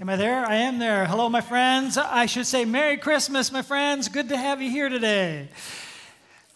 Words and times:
Am 0.00 0.08
I 0.08 0.16
there? 0.16 0.46
I 0.46 0.54
am 0.54 0.78
there. 0.78 1.04
Hello, 1.04 1.28
my 1.28 1.42
friends. 1.42 1.98
I 1.98 2.24
should 2.24 2.46
say 2.46 2.64
Merry 2.64 2.96
Christmas, 2.96 3.52
my 3.52 3.60
friends. 3.60 4.08
Good 4.08 4.30
to 4.30 4.36
have 4.38 4.62
you 4.62 4.70
here 4.70 4.88
today. 4.88 5.50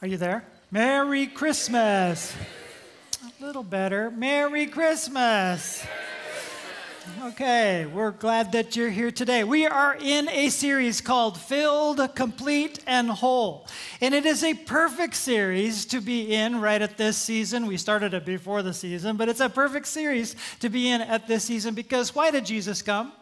Are 0.01 0.09
you 0.09 0.17
there? 0.17 0.47
Merry 0.71 1.27
Christmas. 1.27 2.35
A 3.23 3.45
little 3.45 3.63
better. 3.63 4.11
Merry 4.11 4.67
Christmas. 4.67 5.85
Okay, 7.23 7.85
we're 7.85 8.13
glad 8.13 8.53
that 8.53 8.77
you're 8.77 8.89
here 8.89 9.11
today. 9.11 9.45
We 9.45 9.67
are 9.67 9.95
in 9.95 10.27
a 10.31 10.49
series 10.49 11.03
called 11.03 11.37
Filled, 11.37 12.01
Complete, 12.15 12.79
and 12.87 13.11
Whole. 13.11 13.69
And 14.01 14.15
it 14.15 14.25
is 14.25 14.43
a 14.43 14.55
perfect 14.55 15.17
series 15.17 15.85
to 15.87 16.01
be 16.01 16.35
in 16.35 16.63
right 16.63 16.81
at 16.81 16.97
this 16.97 17.19
season. 17.19 17.67
We 17.67 17.77
started 17.77 18.15
it 18.15 18.25
before 18.25 18.63
the 18.63 18.73
season, 18.73 19.19
but 19.19 19.29
it's 19.29 19.41
a 19.41 19.51
perfect 19.51 19.87
series 19.87 20.35
to 20.61 20.71
be 20.71 20.89
in 20.89 21.03
at 21.03 21.29
this 21.29 21.45
season 21.45 21.75
because 21.75 22.15
why 22.15 22.31
did 22.31 22.47
Jesus 22.47 22.81
come? 22.81 23.13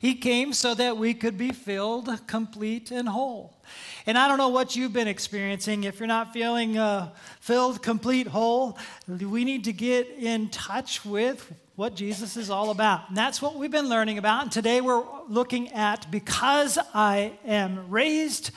He 0.00 0.14
came 0.14 0.54
so 0.54 0.74
that 0.76 0.96
we 0.96 1.12
could 1.12 1.36
be 1.36 1.52
filled, 1.52 2.26
complete, 2.26 2.90
and 2.90 3.06
whole. 3.06 3.62
And 4.06 4.16
I 4.16 4.28
don't 4.28 4.38
know 4.38 4.48
what 4.48 4.74
you've 4.74 4.94
been 4.94 5.08
experiencing. 5.08 5.84
If 5.84 6.00
you're 6.00 6.06
not 6.06 6.32
feeling 6.32 6.78
uh, 6.78 7.10
filled, 7.38 7.82
complete, 7.82 8.26
whole, 8.26 8.78
we 9.06 9.44
need 9.44 9.64
to 9.64 9.74
get 9.74 10.08
in 10.08 10.48
touch 10.48 11.04
with 11.04 11.52
what 11.76 11.96
Jesus 11.96 12.38
is 12.38 12.48
all 12.48 12.70
about. 12.70 13.10
And 13.10 13.16
that's 13.16 13.42
what 13.42 13.56
we've 13.56 13.70
been 13.70 13.90
learning 13.90 14.16
about. 14.16 14.44
And 14.44 14.50
today 14.50 14.80
we're 14.80 15.04
looking 15.28 15.70
at 15.72 16.10
because 16.10 16.78
I 16.94 17.38
am 17.44 17.90
raised 17.90 18.52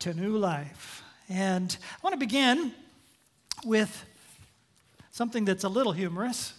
to 0.00 0.12
new 0.12 0.36
life. 0.36 1.04
And 1.28 1.76
I 1.80 1.98
want 2.02 2.14
to 2.14 2.18
begin 2.18 2.72
with 3.64 4.04
something 5.12 5.44
that's 5.44 5.62
a 5.62 5.68
little 5.68 5.92
humorous. 5.92 6.57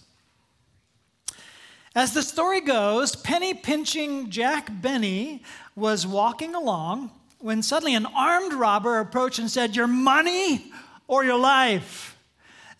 As 1.94 2.14
the 2.14 2.22
story 2.22 2.60
goes, 2.60 3.16
penny 3.16 3.52
pinching 3.52 4.30
Jack 4.30 4.68
Benny 4.80 5.42
was 5.74 6.06
walking 6.06 6.54
along 6.54 7.10
when 7.40 7.62
suddenly 7.62 7.94
an 7.94 8.06
armed 8.06 8.52
robber 8.52 9.00
approached 9.00 9.40
and 9.40 9.50
said, 9.50 9.74
Your 9.74 9.88
money 9.88 10.72
or 11.08 11.24
your 11.24 11.38
life? 11.38 12.16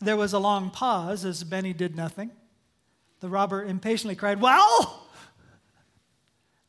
There 0.00 0.16
was 0.16 0.32
a 0.32 0.38
long 0.38 0.70
pause 0.70 1.24
as 1.24 1.42
Benny 1.42 1.72
did 1.72 1.96
nothing. 1.96 2.30
The 3.18 3.28
robber 3.28 3.64
impatiently 3.64 4.14
cried, 4.14 4.40
Well? 4.40 5.08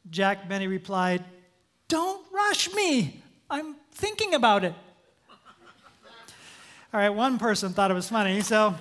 Jack 0.10 0.50
Benny 0.50 0.66
replied, 0.68 1.24
Don't 1.88 2.26
rush 2.34 2.74
me. 2.74 3.22
I'm 3.52 3.76
thinking 3.92 4.34
about 4.34 4.64
it. 4.64 4.74
All 6.94 7.00
right, 7.00 7.10
one 7.10 7.38
person 7.38 7.72
thought 7.72 7.92
it 7.92 7.94
was 7.94 8.10
funny, 8.10 8.42
so 8.42 8.76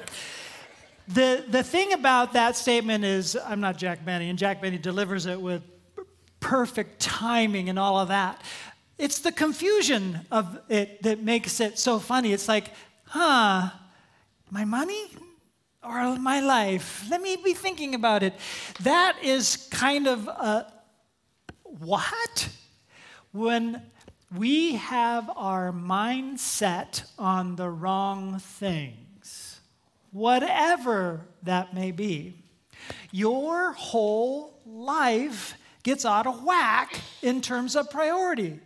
the, 1.13 1.45
the 1.49 1.63
thing 1.63 1.93
about 1.93 2.35
that 2.35 2.57
statement 2.57 3.05
is 3.05 3.37
I'm 3.37 3.61
not 3.61 3.77
Jack 3.77 4.05
Benny, 4.05 4.31
and 4.31 4.39
Jack 4.39 4.63
Benny 4.63 4.79
delivers 4.79 5.27
it 5.27 5.41
with 5.41 5.63
perfect 6.39 7.01
timing 7.01 7.69
and 7.69 7.79
all 7.79 7.99
of 7.99 8.09
that. 8.09 8.41
It's 8.97 9.19
the 9.19 9.33
confusion 9.33 10.21
of 10.31 10.61
it 10.69 11.03
that 11.03 11.23
makes 11.23 11.61
it 11.61 11.79
so 11.79 11.99
funny. 11.99 12.33
It's 12.33 12.49
like, 12.49 12.71
huh, 13.07 13.71
my 14.51 14.65
money 14.65 15.11
or 15.83 16.17
my 16.17 16.41
life? 16.41 17.05
Let 17.11 17.23
me 17.23 17.37
be 17.37 17.55
thinking 17.55 17.95
about 17.95 18.23
it. 18.23 18.35
That 18.81 19.17
is 19.23 19.69
kind 19.71 20.07
of 20.07 20.29
a 20.29 20.73
what? 21.65 22.49
When 23.33 23.83
we 24.37 24.75
have 24.75 25.31
our 25.35 25.73
mind 25.73 26.39
set 26.41 27.05
on 27.19 27.57
the 27.57 27.69
wrong 27.69 28.39
thing 28.39 29.10
whatever 30.13 31.27
that 31.43 31.75
may 31.75 31.91
be. 31.91 32.43
Your 33.11 33.73
whole 33.73 34.61
life 34.67 35.55
gets 35.83 36.05
out 36.05 36.27
of 36.27 36.43
whack 36.45 37.01
in 37.23 37.41
terms 37.41 37.77
of 37.77 37.91
priority. 37.91 38.61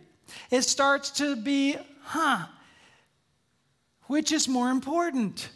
It 0.51 0.63
starts 0.63 1.11
to 1.11 1.35
be, 1.35 1.77
huh, 2.03 2.45
which 4.03 4.31
is 4.31 4.47
more 4.47 4.69
important? 4.69 5.49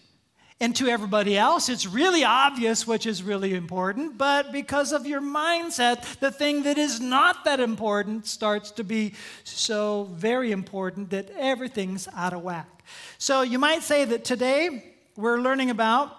And 0.62 0.76
to 0.76 0.90
everybody 0.90 1.38
else, 1.38 1.70
it's 1.70 1.86
really 1.86 2.26
obvious 2.26 2.86
which 2.86 3.06
is 3.06 3.24
really 3.24 3.54
important, 3.54 4.18
but 4.18 4.52
because 4.52 4.92
of 4.92 5.08
your 5.08 5.22
mindset, 5.22 6.20
the 6.20 6.32
thing 6.32 6.64
that 6.64 6.78
is 6.78 7.00
not 7.00 7.46
that 7.46 7.62
important 7.62 8.28
starts 8.28 8.72
to 8.72 8.84
be 8.84 9.14
so 9.46 10.10
very 10.12 10.52
important 10.52 11.12
that 11.12 11.30
everything's 11.38 12.10
out 12.14 12.34
of 12.34 12.42
whack. 12.42 12.84
So 13.18 13.42
you 13.42 13.58
might 13.58 13.84
say 13.84 14.04
that 14.04 14.26
today, 14.26 14.96
we're 15.20 15.42
learning 15.42 15.70
about 15.70 16.16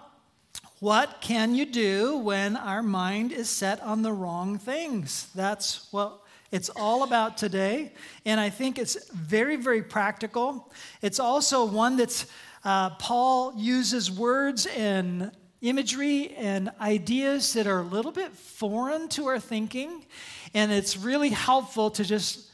what 0.79 1.21
can 1.21 1.55
you 1.55 1.65
do 1.65 2.17
when 2.17 2.55
our 2.55 2.83
mind 2.83 3.31
is 3.31 3.49
set 3.49 3.81
on 3.81 4.03
the 4.03 4.13
wrong 4.13 4.59
things. 4.59 5.27
That's 5.33 5.91
what 5.91 6.19
it's 6.51 6.69
all 6.69 7.01
about 7.01 7.35
today. 7.35 7.93
And 8.27 8.39
I 8.39 8.51
think 8.51 8.77
it's 8.77 9.09
very, 9.09 9.55
very 9.55 9.81
practical. 9.81 10.71
It's 11.01 11.19
also 11.19 11.65
one 11.65 11.97
that's, 11.97 12.27
uh, 12.63 12.91
Paul 12.91 13.55
uses 13.57 14.11
words 14.11 14.67
and 14.67 15.31
imagery 15.61 16.35
and 16.35 16.69
ideas 16.79 17.53
that 17.53 17.65
are 17.65 17.79
a 17.79 17.83
little 17.83 18.11
bit 18.11 18.31
foreign 18.33 19.09
to 19.09 19.25
our 19.29 19.39
thinking. 19.39 20.05
And 20.53 20.71
it's 20.71 20.95
really 20.95 21.29
helpful 21.29 21.89
to 21.89 22.03
just 22.03 22.51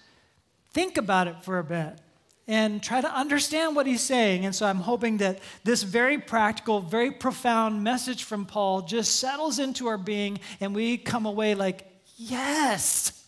think 0.72 0.98
about 0.98 1.28
it 1.28 1.44
for 1.44 1.60
a 1.60 1.64
bit 1.66 2.00
and 2.48 2.82
try 2.82 3.02
to 3.02 3.14
understand 3.14 3.76
what 3.76 3.86
he's 3.86 4.02
saying. 4.02 4.46
And 4.46 4.56
so 4.56 4.66
I'm 4.66 4.78
hoping 4.78 5.18
that 5.18 5.40
this 5.64 5.84
very 5.84 6.18
practical, 6.18 6.80
very 6.80 7.12
profound 7.12 7.84
message 7.84 8.24
from 8.24 8.46
Paul 8.46 8.84
just 8.84 9.18
settles 9.18 9.60
into 9.60 9.88
our 9.88 9.98
being 9.98 10.40
and 10.62 10.74
we 10.74 10.98
come 10.98 11.26
away 11.26 11.56
like, 11.56 11.86
yes. 12.16 13.26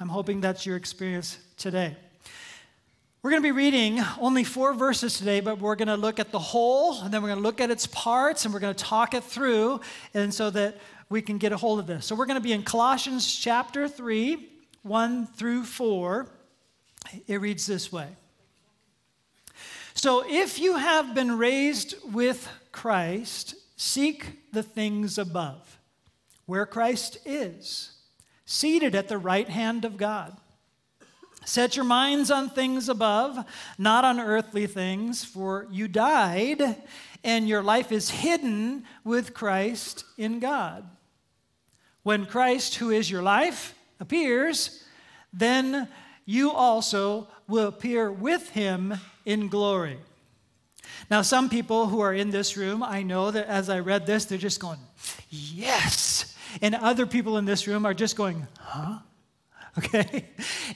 I'm 0.00 0.08
hoping 0.08 0.40
that's 0.40 0.66
your 0.66 0.76
experience 0.76 1.38
today. 1.56 1.96
We're 3.22 3.30
going 3.30 3.42
to 3.42 3.48
be 3.48 3.52
reading 3.52 4.00
only 4.20 4.44
four 4.44 4.74
verses 4.74 5.18
today, 5.18 5.40
but 5.40 5.58
we're 5.58 5.74
going 5.74 5.88
to 5.88 5.96
look 5.96 6.20
at 6.20 6.30
the 6.30 6.38
whole, 6.38 7.00
and 7.00 7.12
then 7.12 7.22
we're 7.22 7.28
going 7.30 7.40
to 7.40 7.42
look 7.42 7.60
at 7.60 7.72
its 7.72 7.86
parts, 7.88 8.44
and 8.44 8.54
we're 8.54 8.60
going 8.60 8.74
to 8.74 8.84
talk 8.84 9.14
it 9.14 9.24
through, 9.24 9.80
and 10.14 10.32
so 10.32 10.48
that 10.50 10.76
we 11.08 11.22
can 11.22 11.36
get 11.36 11.50
a 11.50 11.56
hold 11.56 11.80
of 11.80 11.88
this. 11.88 12.06
So 12.06 12.14
we're 12.14 12.26
going 12.26 12.40
to 12.40 12.44
be 12.44 12.52
in 12.52 12.62
Colossians 12.62 13.34
chapter 13.34 13.88
3, 13.88 14.48
1 14.82 15.26
through 15.26 15.64
4. 15.64 16.28
It 17.26 17.40
reads 17.40 17.66
this 17.66 17.90
way. 17.90 18.06
So 19.96 20.22
if 20.28 20.58
you 20.58 20.76
have 20.76 21.14
been 21.14 21.38
raised 21.38 21.94
with 22.12 22.46
Christ, 22.70 23.54
seek 23.76 24.52
the 24.52 24.62
things 24.62 25.16
above, 25.16 25.78
where 26.44 26.66
Christ 26.66 27.16
is, 27.24 27.92
seated 28.44 28.94
at 28.94 29.08
the 29.08 29.16
right 29.16 29.48
hand 29.48 29.86
of 29.86 29.96
God. 29.96 30.36
Set 31.46 31.76
your 31.76 31.86
minds 31.86 32.30
on 32.30 32.50
things 32.50 32.90
above, 32.90 33.42
not 33.78 34.04
on 34.04 34.20
earthly 34.20 34.66
things, 34.66 35.24
for 35.24 35.66
you 35.70 35.88
died, 35.88 36.76
and 37.24 37.48
your 37.48 37.62
life 37.62 37.90
is 37.90 38.10
hidden 38.10 38.84
with 39.02 39.32
Christ 39.32 40.04
in 40.18 40.40
God. 40.40 40.84
When 42.02 42.26
Christ, 42.26 42.74
who 42.74 42.90
is 42.90 43.10
your 43.10 43.22
life, 43.22 43.74
appears, 43.98 44.84
then 45.32 45.88
you 46.26 46.50
also 46.50 47.28
will 47.48 47.68
appear 47.68 48.12
with 48.12 48.50
him 48.50 48.98
in 49.26 49.48
glory. 49.48 49.98
Now, 51.10 51.20
some 51.20 51.50
people 51.50 51.86
who 51.88 52.00
are 52.00 52.14
in 52.14 52.30
this 52.30 52.56
room, 52.56 52.82
I 52.82 53.02
know 53.02 53.30
that 53.30 53.46
as 53.46 53.68
I 53.68 53.80
read 53.80 54.06
this, 54.06 54.24
they're 54.24 54.38
just 54.38 54.60
going, 54.60 54.78
yes. 55.28 56.34
And 56.62 56.74
other 56.74 57.04
people 57.04 57.36
in 57.36 57.44
this 57.44 57.66
room 57.66 57.84
are 57.84 57.92
just 57.92 58.16
going, 58.16 58.46
huh? 58.58 59.00
okay? 59.78 60.26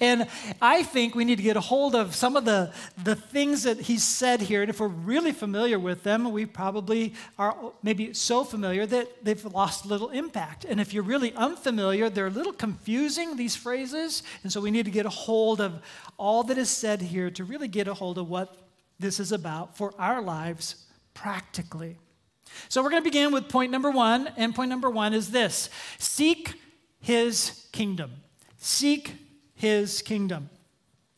And 0.01 0.27
I 0.61 0.83
think 0.83 1.15
we 1.15 1.25
need 1.25 1.37
to 1.37 1.43
get 1.43 1.57
a 1.57 1.61
hold 1.61 1.95
of 1.95 2.15
some 2.15 2.37
of 2.37 2.45
the, 2.45 2.73
the 3.03 3.15
things 3.15 3.63
that 3.63 3.81
he 3.81 3.99
said 3.99 4.43
here. 4.43 4.61
And 4.61 4.69
if 4.69 4.81
we're 4.81 4.89
really 4.89 5.33
familiar 5.33 5.79
with 5.79 6.03
them, 6.03 6.31
we 6.33 6.45
probably 6.45 7.15
are 7.39 7.57
maybe 7.83 8.13
so 8.13 8.45
familiar 8.45 8.85
that 8.87 9.25
they've 9.25 9.45
lost 9.47 9.87
little 9.87 10.11
impact. 10.11 10.65
And 10.65 10.81
if 10.81 10.93
you're 10.93 11.03
really 11.03 11.33
unfamiliar, 11.35 12.11
they're 12.11 12.27
a 12.27 12.31
little 12.31 12.53
confusing, 12.53 13.37
these 13.37 13.57
phrases. 13.57 14.23
And 14.43 14.53
so 14.53 14.61
we 14.61 14.71
need 14.71 14.85
to 14.85 14.91
get 14.91 15.07
a 15.07 15.11
hold 15.11 15.61
of 15.61 15.81
all 16.19 16.43
that 16.45 16.59
is 16.59 16.69
said 16.69 17.01
here 17.01 17.31
to 17.31 17.45
really 17.45 17.69
get 17.69 17.89
a 17.89 17.95
hold 17.95 18.19
of 18.19 18.29
what 18.29 18.57
this 18.99 19.19
is 19.19 19.33
about 19.33 19.79
for 19.79 19.95
our 19.99 20.21
lives 20.21 20.87
practically. 21.15 21.97
So 22.69 22.83
we're 22.83 22.91
going 22.91 23.03
to 23.03 23.09
begin 23.09 23.33
with 23.33 23.49
point 23.49 23.73
number 23.73 23.91
one. 23.91 24.29
And 24.37 24.55
point 24.55 24.69
number 24.69 24.91
one 24.91 25.15
is 25.15 25.31
this 25.31 25.71
seek 25.99 26.55
his 27.01 27.67
kingdom. 27.73 28.13
Seek 28.63 29.15
his 29.55 30.03
kingdom. 30.03 30.51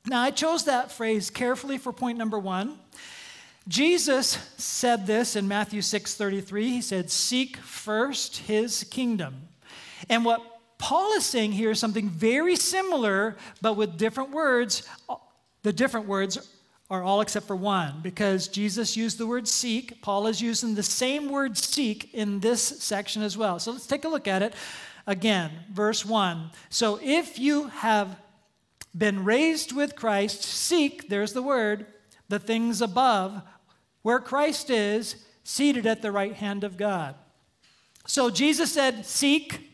Now, 0.07 0.23
I 0.23 0.31
chose 0.31 0.65
that 0.65 0.93
phrase 0.93 1.29
carefully 1.29 1.77
for 1.77 1.93
point 1.93 2.17
number 2.17 2.39
one. 2.39 2.79
Jesus 3.67 4.39
said 4.57 5.07
this 5.07 5.37
in 5.37 5.49
Matthew 5.49 5.83
6 5.83 6.15
33. 6.15 6.71
He 6.71 6.81
said, 6.81 7.11
Seek 7.11 7.57
first 7.59 8.39
his 8.39 8.85
kingdom. 8.85 9.49
And 10.09 10.25
what 10.25 10.41
Paul 10.79 11.13
is 11.15 11.27
saying 11.27 11.53
here 11.53 11.73
is 11.73 11.81
something 11.81 12.09
very 12.09 12.57
similar, 12.57 13.37
but 13.61 13.75
with 13.75 13.99
different 13.99 14.31
words. 14.31 14.89
The 15.65 15.73
different 15.73 16.07
words 16.07 16.39
are 16.91 17.03
all 17.03 17.21
except 17.21 17.47
for 17.47 17.57
one 17.57 18.01
because 18.03 18.49
Jesus 18.49 18.97
used 18.97 19.19
the 19.19 19.27
word 19.27 19.49
seek. 19.49 20.01
Paul 20.03 20.27
is 20.27 20.41
using 20.41 20.75
the 20.75 20.83
same 20.83 21.29
word 21.29 21.57
seek 21.57 22.13
in 22.15 22.41
this 22.41 22.63
section 22.63 23.23
as 23.23 23.37
well. 23.37 23.59
So 23.59 23.73
let's 23.73 23.87
take 23.87 24.05
a 24.05 24.09
look 24.09 24.29
at 24.29 24.43
it 24.43 24.55
again. 25.07 25.51
Verse 25.73 26.05
1. 26.05 26.51
So 26.71 26.99
if 27.03 27.39
you 27.39 27.69
have 27.69 28.17
been 28.97 29.25
raised 29.25 29.73
with 29.73 29.97
Christ, 29.97 30.43
seek, 30.43 31.09
there's 31.09 31.33
the 31.33 31.43
word, 31.43 31.87
the 32.29 32.39
things 32.39 32.81
above, 32.81 33.43
where 34.03 34.19
Christ 34.19 34.71
is, 34.71 35.17
seated 35.45 35.87
at 35.87 36.03
the 36.03 36.13
right 36.13 36.35
hand 36.35 36.65
of 36.65 36.77
God. 36.77 37.15
So 38.07 38.31
Jesus 38.31 38.73
said, 38.73 39.07
Seek, 39.07 39.71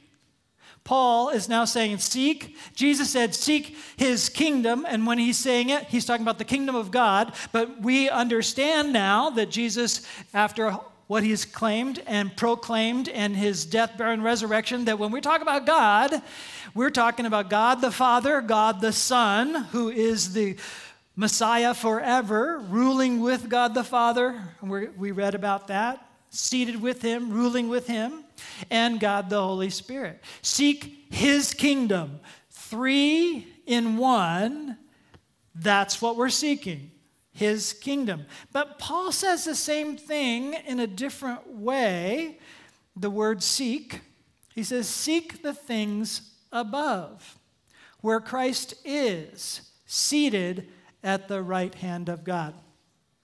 Paul 0.84 1.30
is 1.30 1.48
now 1.48 1.64
saying, 1.64 1.98
Seek. 1.98 2.56
Jesus 2.74 3.10
said, 3.10 3.34
Seek 3.34 3.76
his 3.96 4.28
kingdom. 4.28 4.86
And 4.88 5.06
when 5.06 5.18
he's 5.18 5.38
saying 5.38 5.70
it, 5.70 5.84
he's 5.84 6.04
talking 6.04 6.24
about 6.24 6.38
the 6.38 6.44
kingdom 6.44 6.74
of 6.74 6.90
God. 6.90 7.34
But 7.52 7.82
we 7.82 8.08
understand 8.08 8.92
now 8.92 9.30
that 9.30 9.50
Jesus, 9.50 10.06
after 10.32 10.78
what 11.08 11.24
he's 11.24 11.44
claimed 11.44 12.00
and 12.06 12.36
proclaimed 12.36 13.08
and 13.08 13.36
his 13.36 13.66
death, 13.66 13.98
burial, 13.98 14.14
and 14.14 14.22
resurrection, 14.24 14.84
that 14.84 14.98
when 14.98 15.10
we 15.10 15.20
talk 15.20 15.42
about 15.42 15.66
God, 15.66 16.22
we're 16.74 16.90
talking 16.90 17.26
about 17.26 17.50
God 17.50 17.80
the 17.80 17.90
Father, 17.90 18.40
God 18.40 18.80
the 18.80 18.92
Son, 18.92 19.64
who 19.72 19.88
is 19.88 20.32
the 20.34 20.56
Messiah 21.16 21.74
forever, 21.74 22.58
ruling 22.68 23.20
with 23.20 23.48
God 23.48 23.74
the 23.74 23.82
Father. 23.82 24.40
we 24.62 25.10
read 25.10 25.34
about 25.34 25.66
that 25.66 26.04
seated 26.30 26.80
with 26.80 27.02
him, 27.02 27.32
ruling 27.32 27.68
with 27.68 27.86
him, 27.86 28.24
and 28.70 29.00
God 29.00 29.30
the 29.30 29.40
Holy 29.40 29.70
Spirit. 29.70 30.22
Seek 30.42 31.06
his 31.10 31.54
kingdom. 31.54 32.20
Three 32.50 33.46
in 33.66 33.96
one, 33.96 34.76
that's 35.54 36.02
what 36.02 36.16
we're 36.16 36.28
seeking 36.28 36.90
his 37.38 37.72
kingdom. 37.72 38.26
But 38.52 38.80
Paul 38.80 39.12
says 39.12 39.44
the 39.44 39.54
same 39.54 39.96
thing 39.96 40.54
in 40.66 40.80
a 40.80 40.88
different 40.88 41.46
way. 41.48 42.40
The 42.96 43.10
word 43.10 43.44
seek, 43.44 44.00
he 44.52 44.64
says, 44.64 44.88
Seek 44.88 45.40
the 45.40 45.54
things 45.54 46.34
above, 46.50 47.38
where 48.00 48.18
Christ 48.18 48.74
is, 48.84 49.60
seated 49.86 50.68
at 51.04 51.28
the 51.28 51.40
right 51.40 51.72
hand 51.76 52.08
of 52.08 52.24
God. 52.24 52.54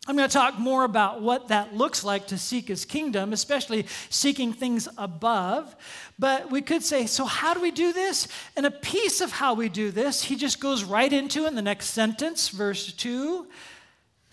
I'm 0.07 0.17
going 0.17 0.29
to 0.29 0.33
talk 0.33 0.61
more 0.61 0.85
about 0.85 1.21
what 1.21 1.49
that 1.49 1.75
looks 1.75 2.05
like 2.05 2.29
to 2.29 2.39
seek 2.39 2.69
his 2.69 2.85
kingdom, 2.85 3.33
especially 3.33 3.87
seeking 4.11 4.53
things 4.53 4.87
above. 4.97 5.75
But 6.21 6.53
we 6.53 6.63
could 6.63 6.85
say, 6.85 7.07
so 7.07 7.25
how 7.25 7.53
do 7.53 7.61
we 7.61 7.73
do 7.73 7.93
this? 7.93 8.29
And 8.55 8.65
a 8.65 8.71
piece 8.71 9.21
of 9.21 9.33
how 9.33 9.55
we 9.55 9.69
do 9.69 9.91
this, 9.91 10.23
he 10.23 10.37
just 10.37 10.61
goes 10.61 10.85
right 10.85 11.13
into 11.13 11.47
in 11.47 11.57
the 11.57 11.63
next 11.63 11.87
sentence, 11.87 12.51
verse 12.51 12.93
2 12.93 13.49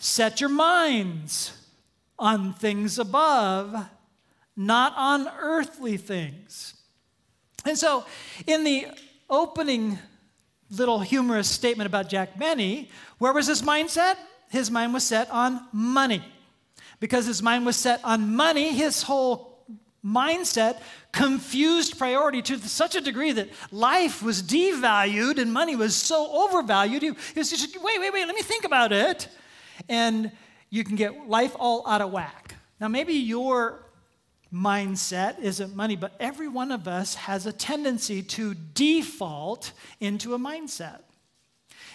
set 0.02 0.42
your 0.42 0.50
minds 0.50 1.54
on 2.20 2.54
things 2.54 3.00
above, 3.00 3.88
not 4.56 4.94
on 4.98 5.30
earthly 5.40 5.98
things. 5.98 6.74
And 7.66 7.78
so, 7.78 8.06
in 8.46 8.64
the 8.64 8.88
opening 9.30 9.98
little 10.70 11.00
humorous 11.00 11.50
statement 11.50 11.88
about 11.88 12.10
Jack 12.10 12.38
Benny, 12.38 12.90
where 13.18 13.32
was 13.32 13.48
his 13.48 13.62
mindset? 13.62 14.18
his 14.52 14.70
mind 14.70 14.94
was 14.94 15.04
set 15.04 15.32
on 15.32 15.66
money. 15.72 16.24
Because 17.00 17.26
his 17.26 17.42
mind 17.42 17.66
was 17.66 17.78
set 17.78 18.02
on 18.04 18.36
money, 18.36 18.74
his 18.74 19.02
whole 19.02 19.66
mindset 20.06 20.82
confused 21.12 21.98
priority 21.98 22.42
to 22.42 22.58
such 22.60 22.96
a 22.96 23.02
degree 23.02 23.32
that 23.32 23.50
life 23.72 24.22
was 24.22 24.44
devalued 24.44 25.40
and 25.40 25.52
money 25.52 25.76
was 25.76 25.96
so 25.96 26.30
overvalued. 26.44 27.02
He, 27.02 27.12
was 27.12 27.50
just, 27.50 27.82
wait, 27.82 28.00
wait, 28.00 28.14
wait, 28.14 28.26
let 28.26 28.36
me 28.36 28.42
think 28.42 28.66
about 28.66 28.92
it. 28.92 29.28
And 29.90 30.32
you 30.70 30.84
can 30.84 30.96
get 30.96 31.30
life 31.30 31.56
all 31.60 31.88
out 31.88 32.02
of 32.02 32.12
whack. 32.12 32.56
Now, 32.80 32.88
maybe 32.88 33.14
your 33.14 33.86
mindset 34.54 35.40
isn't 35.40 35.76
money, 35.76 35.96
but 35.96 36.14
every 36.20 36.48
one 36.48 36.72
of 36.72 36.88
us 36.88 37.16
has 37.16 37.46
a 37.46 37.54
tendency 37.54 38.22
to 38.22 38.54
default 38.74 39.72
into 40.00 40.34
a 40.34 40.40
mindset. 40.40 41.00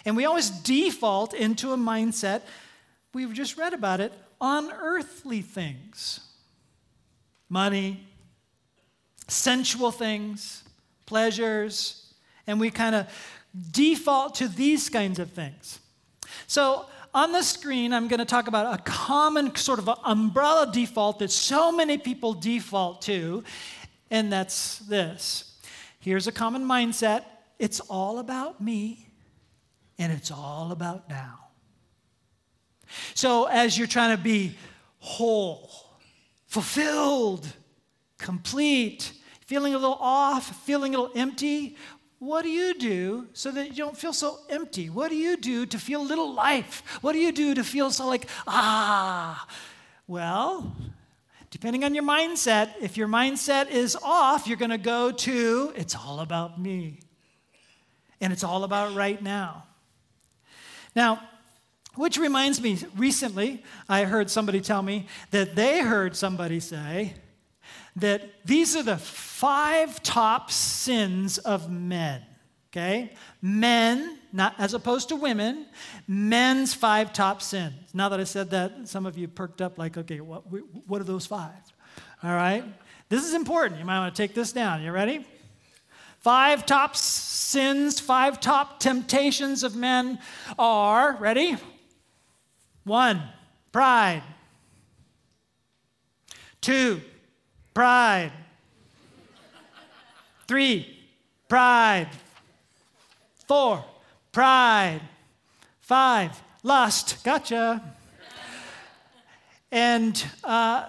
And 0.05 0.17
we 0.17 0.25
always 0.25 0.51
default 0.51 1.35
into 1.35 1.73
a 1.73 1.77
mindset, 1.77 2.43
we've 3.13 3.33
just 3.33 3.57
read 3.57 3.75
about 3.75 4.01
it, 4.01 4.13
on 4.41 4.71
earthly 4.73 5.43
things 5.43 6.21
money, 7.49 8.05
sensual 9.29 9.93
things, 9.93 10.65
pleasures, 11.07 12.13
and 12.47 12.59
we 12.59 12.71
kind 12.71 12.95
of 12.95 13.07
default 13.71 14.35
to 14.37 14.49
these 14.49 14.89
kinds 14.89 15.19
of 15.19 15.31
things. 15.31 15.81
So, 16.47 16.87
on 17.17 17.33
the 17.33 17.43
screen, 17.43 17.95
I'm 17.95 18.09
going 18.09 18.19
to 18.19 18.27
talk 18.27 18.47
about 18.47 18.79
a 18.79 18.83
common 18.83 19.57
sort 19.57 19.79
of 19.79 19.89
umbrella 20.05 20.71
default 20.71 21.19
that 21.21 21.31
so 21.31 21.73
many 21.73 21.97
people 21.97 22.35
default 22.35 23.01
to, 23.03 23.43
and 24.11 24.31
that's 24.31 24.81
this. 24.81 25.59
Here's 25.99 26.27
a 26.27 26.33
common 26.33 26.63
mindset 26.63 27.25
it's 27.59 27.81
all 27.81 28.19
about 28.19 28.61
me 28.61 29.09
and 29.99 30.13
it's 30.13 30.31
all 30.31 30.73
about 30.73 31.09
now. 31.09 31.39
So, 33.15 33.47
as 33.47 33.79
you're 33.79 33.87
trying 33.87 34.15
to 34.15 34.23
be 34.23 34.55
whole, 34.99 35.71
fulfilled, 36.49 37.51
complete, 38.19 39.13
feeling 39.47 39.73
a 39.73 39.79
little 39.79 39.99
off, 39.99 40.65
feeling 40.67 40.95
a 40.95 41.01
little 41.01 41.19
empty, 41.19 41.77
what 42.19 42.43
do 42.43 42.49
you 42.49 42.75
do 42.75 43.27
so 43.33 43.51
that 43.51 43.69
you 43.69 43.77
don't 43.77 43.97
feel 43.97 44.13
so 44.13 44.39
empty? 44.49 44.89
What 44.89 45.11
do 45.11 45.17
you 45.17 45.37
do 45.37 45.67
to 45.67 45.79
feel 45.79 46.01
a 46.01 46.05
little 46.05 46.33
life? 46.33 46.83
What 47.03 47.13
do 47.13 47.19
you 47.19 47.31
do 47.31 47.55
to 47.55 47.63
feel 47.63 47.91
so 47.91 48.07
like, 48.07 48.27
ah? 48.47 49.47
Well, 50.07 50.75
depending 51.51 51.85
on 51.85 51.95
your 51.95 52.05
mindset, 52.05 52.71
if 52.81 52.97
your 52.97 53.09
mindset 53.09 53.71
is 53.71 53.97
off, 54.03 54.47
you're 54.47 54.57
going 54.57 54.71
to 54.71 54.79
go 54.79 55.11
to, 55.11 55.73
it's 55.77 55.95
all 55.95 56.21
about 56.21 56.61
me. 56.61 57.01
And 58.21 58.33
it's 58.33 58.45
all 58.45 58.65
about 58.65 58.95
right 58.95 59.21
now. 59.23 59.65
Now, 60.95 61.21
which 61.97 62.17
reminds 62.17 62.63
me, 62.63 62.79
recently 62.97 63.63
I 63.89 64.05
heard 64.05 64.31
somebody 64.31 64.63
tell 64.63 64.83
me 64.83 65.07
that 65.33 65.55
they 65.55 65.81
heard 65.81 66.17
somebody 66.17 66.61
say 66.61 67.15
that 67.97 68.31
these 68.45 68.77
are 68.77 68.83
the 68.83 68.99
five 68.99 70.03
top 70.03 70.51
sins 70.51 71.39
of 71.39 71.71
men. 71.71 72.23
Okay? 72.71 73.15
Men, 73.41 74.19
not 74.33 74.55
as 74.59 74.75
opposed 74.75 75.09
to 75.09 75.17
women, 75.17 75.67
men's 76.07 76.75
five 76.75 77.13
top 77.13 77.41
sins. 77.41 77.75
Now 77.95 78.11
that 78.11 78.21
I 78.21 78.25
said 78.25 78.51
that, 78.51 78.87
some 78.87 79.07
of 79.07 79.17
you 79.17 79.29
perked 79.29 79.63
up 79.63 79.79
like, 79.79 79.97
okay, 79.97 80.21
what, 80.21 80.43
what 80.87 81.01
are 81.01 81.05
those 81.05 81.25
five? 81.25 81.53
All 82.23 82.35
right? 82.35 82.65
This 83.09 83.25
is 83.25 83.33
important. 83.33 83.81
You 83.81 83.87
might 83.87 83.99
want 83.99 84.15
to 84.15 84.23
take 84.23 84.35
this 84.35 84.53
down. 84.53 84.83
You 84.83 84.93
ready? 84.93 85.27
Five 86.21 86.67
top 86.67 86.97
sins, 86.97 88.01
five 88.01 88.41
top 88.41 88.81
temptations 88.81 89.63
of 89.63 89.75
men 89.75 90.19
are 90.59 91.17
ready? 91.17 91.57
One, 92.85 93.23
pride. 93.73 94.23
Two, 96.61 97.01
pride. 97.77 98.33
Three, 100.49 100.99
pride. 101.47 102.09
Four, 103.47 103.85
pride. 104.33 105.03
Five, 105.81 106.43
lust. 106.63 107.23
Gotcha. 107.23 107.83
And 109.71 110.25
uh, 110.43 110.87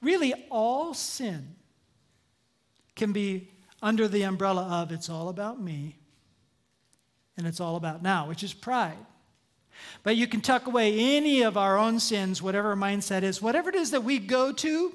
really, 0.00 0.32
all 0.48 0.94
sin 0.94 1.54
can 2.96 3.12
be 3.12 3.50
under 3.82 4.08
the 4.08 4.22
umbrella 4.22 4.62
of 4.62 4.90
it's 4.90 5.10
all 5.10 5.28
about 5.28 5.60
me 5.60 5.96
and 7.36 7.46
it's 7.46 7.60
all 7.60 7.76
about 7.76 8.02
now, 8.02 8.26
which 8.26 8.42
is 8.42 8.54
pride. 8.54 8.96
But 10.02 10.16
you 10.16 10.28
can 10.28 10.40
tuck 10.40 10.66
away 10.66 10.98
any 11.18 11.42
of 11.42 11.58
our 11.58 11.76
own 11.76 12.00
sins, 12.00 12.40
whatever 12.40 12.74
mindset 12.74 13.22
is, 13.22 13.42
whatever 13.42 13.68
it 13.68 13.74
is 13.74 13.90
that 13.90 14.02
we 14.02 14.18
go 14.18 14.50
to 14.50 14.94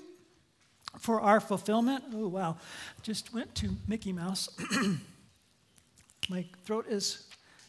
for 1.00 1.20
our 1.22 1.40
fulfillment. 1.40 2.04
Oh, 2.14 2.28
wow. 2.28 2.58
Just 3.02 3.34
went 3.34 3.56
to 3.56 3.76
Mickey 3.88 4.14
Mouse. 4.14 4.50
My 6.30 6.46
throat 6.66 6.86
is 6.88 7.26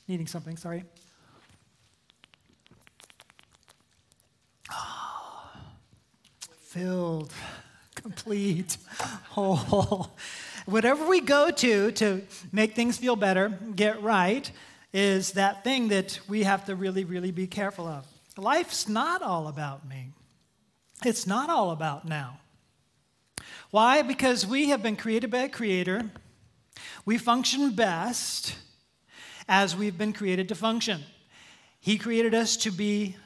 needing 0.06 0.26
something, 0.26 0.56
sorry. 0.56 0.84
filled, 6.60 7.32
complete, 7.94 8.76
whole 9.30 10.10
whatever 10.66 11.06
we 11.06 11.20
go 11.20 11.50
to 11.50 11.90
to 11.92 12.22
make 12.52 12.74
things 12.74 12.96
feel 12.96 13.16
better, 13.16 13.48
get 13.74 14.02
right, 14.02 14.50
is 14.92 15.32
that 15.32 15.64
thing 15.64 15.88
that 15.88 16.20
we 16.28 16.44
have 16.44 16.64
to 16.66 16.74
really, 16.74 17.04
really 17.04 17.30
be 17.30 17.46
careful 17.46 17.86
of. 17.86 18.06
Life's 18.36 18.88
not 18.88 19.22
all 19.22 19.48
about 19.48 19.88
me, 19.88 20.10
it's 21.04 21.26
not 21.26 21.50
all 21.50 21.70
about 21.70 22.06
now. 22.06 22.38
Why? 23.70 24.02
Because 24.02 24.46
we 24.46 24.70
have 24.70 24.82
been 24.82 24.96
created 24.96 25.30
by 25.30 25.42
a 25.42 25.48
creator. 25.48 26.10
We 27.04 27.18
function 27.18 27.70
best 27.74 28.56
as 29.48 29.76
we've 29.76 29.96
been 29.96 30.12
created 30.12 30.48
to 30.48 30.54
function. 30.54 31.02
He 31.80 31.96
created 31.96 32.34
us 32.34 32.56
to 32.58 32.70
be 32.70 33.16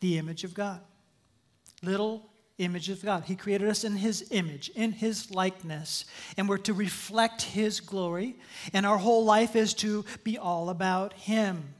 the 0.00 0.18
image 0.18 0.44
of 0.44 0.54
God. 0.54 0.80
Little 1.82 2.28
image 2.58 2.88
of 2.88 3.02
God. 3.04 3.24
He 3.24 3.36
created 3.36 3.68
us 3.68 3.84
in 3.84 3.96
His 3.96 4.28
image, 4.30 4.68
in 4.70 4.92
His 4.92 5.30
likeness, 5.30 6.04
and 6.36 6.48
we're 6.48 6.58
to 6.58 6.72
reflect 6.72 7.42
His 7.42 7.80
glory. 7.80 8.36
And 8.72 8.84
our 8.84 8.98
whole 8.98 9.24
life 9.24 9.54
is 9.56 9.74
to 9.74 10.04
be 10.24 10.38
all 10.38 10.70
about 10.70 11.12
Him 11.12 11.74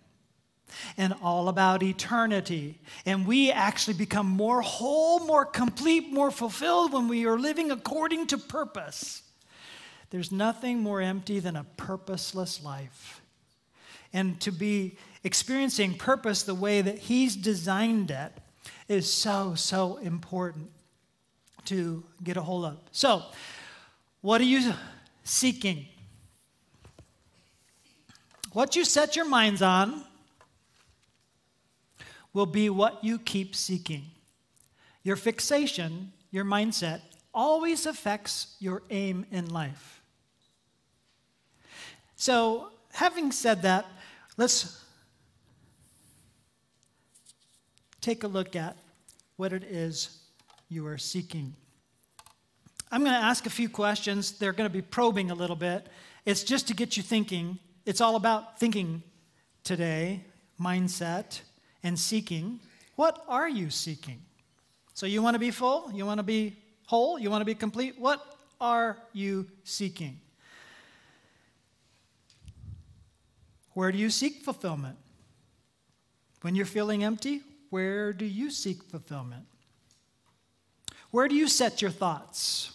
and 0.97 1.15
all 1.23 1.49
about 1.49 1.83
eternity. 1.83 2.79
And 3.07 3.27
we 3.27 3.51
actually 3.51 3.95
become 3.95 4.27
more 4.27 4.61
whole, 4.63 5.21
more 5.21 5.45
complete, 5.45 6.13
more 6.13 6.31
fulfilled 6.31 6.93
when 6.93 7.09
we 7.09 7.27
are 7.27 7.39
living 7.39 7.71
according 7.71 8.29
to 8.29 8.39
purpose. 8.39 9.23
There's 10.11 10.33
nothing 10.33 10.81
more 10.81 11.01
empty 11.01 11.41
than 11.41 11.57
a 11.57 11.65
purposeless 11.77 12.65
life. 12.65 13.21
And 14.13 14.41
to 14.41 14.51
be 14.51 14.97
experiencing 15.23 15.95
purpose 15.95 16.43
the 16.43 16.55
way 16.55 16.81
that 16.81 16.99
He's 16.99 17.37
designed 17.37 18.11
it 18.11 18.33
is 18.89 19.13
so, 19.13 19.55
so 19.55 19.99
important 19.99 20.71
to 21.67 22.03
get 22.25 22.39
a 22.39 22.43
hold 22.43 22.65
of. 22.65 22.79
So, 22.93 23.23
what 24.23 24.41
are 24.41 24.45
you 24.45 24.73
seeking? 25.25 25.87
What 28.53 28.75
you 28.75 28.85
set 28.85 29.15
your 29.15 29.29
minds 29.29 29.61
on 29.61 30.05
will 32.33 32.47
be 32.47 32.71
what 32.71 33.03
you 33.03 33.19
keep 33.19 33.55
seeking. 33.55 34.05
Your 35.03 35.17
fixation, 35.17 36.13
your 36.31 36.45
mindset, 36.45 37.01
always 37.33 37.87
affects 37.87 38.57
your 38.59 38.83
aim 38.91 39.27
in 39.31 39.49
life. 39.49 40.03
So, 42.17 42.73
having 42.93 43.31
said 43.31 43.63
that, 43.63 43.87
let's 44.37 44.85
take 48.01 48.25
a 48.25 48.29
look 48.29 48.57
at 48.57 48.77
what 49.37 49.53
it 49.53 49.63
is 49.65 50.19
you 50.69 50.87
are 50.87 50.99
seeking. 50.99 51.55
I'm 52.91 53.03
going 53.03 53.13
to 53.13 53.19
ask 53.19 53.47
a 53.47 53.51
few 53.51 53.69
questions. 53.69 54.33
They're 54.33 54.53
going 54.53 54.69
to 54.69 54.73
be 54.73 54.83
probing 54.83 55.31
a 55.31 55.35
little 55.35 55.57
bit. 55.57 55.87
It's 56.25 56.43
just 56.43 56.69
to 56.69 56.75
get 56.75 56.97
you 56.97 57.03
thinking. 57.03 57.59
It's 57.87 58.01
all 58.01 58.17
about 58.17 58.59
thinking 58.59 59.03
today, 59.63 60.25
mindset, 60.61 61.41
and 61.89 61.99
seeking. 61.99 62.61
What 62.97 63.25
are 63.29 63.49
you 63.49 63.71
seeking? 63.71 64.21
So, 64.93 65.07
you 65.07 65.23
want 65.23 65.35
to 65.35 65.39
be 65.39 65.51
full? 65.51 65.91
You 65.93 66.05
want 66.05 66.19
to 66.19 66.23
be 66.25 66.57
whole? 66.87 67.19
You 67.19 67.31
want 67.31 67.41
to 67.41 67.47
be 67.47 67.55
complete? 67.55 67.99
What 67.99 68.25
are 68.61 68.99
you 69.15 69.47
seeking? 69.65 70.21
Where 73.73 73.91
do 73.91 73.97
you 73.97 74.11
seek 74.11 74.43
fulfillment? 74.43 74.99
When 76.43 76.55
you're 76.55 76.67
feeling 76.67 77.05
empty, 77.05 77.41
where 77.71 78.13
do 78.13 78.27
you 78.27 78.51
seek 78.51 78.83
fulfillment? 78.83 79.47
Where 81.11 81.27
do 81.27 81.35
you 81.35 81.49
set 81.49 81.81
your 81.81 81.91
thoughts? 81.91 82.73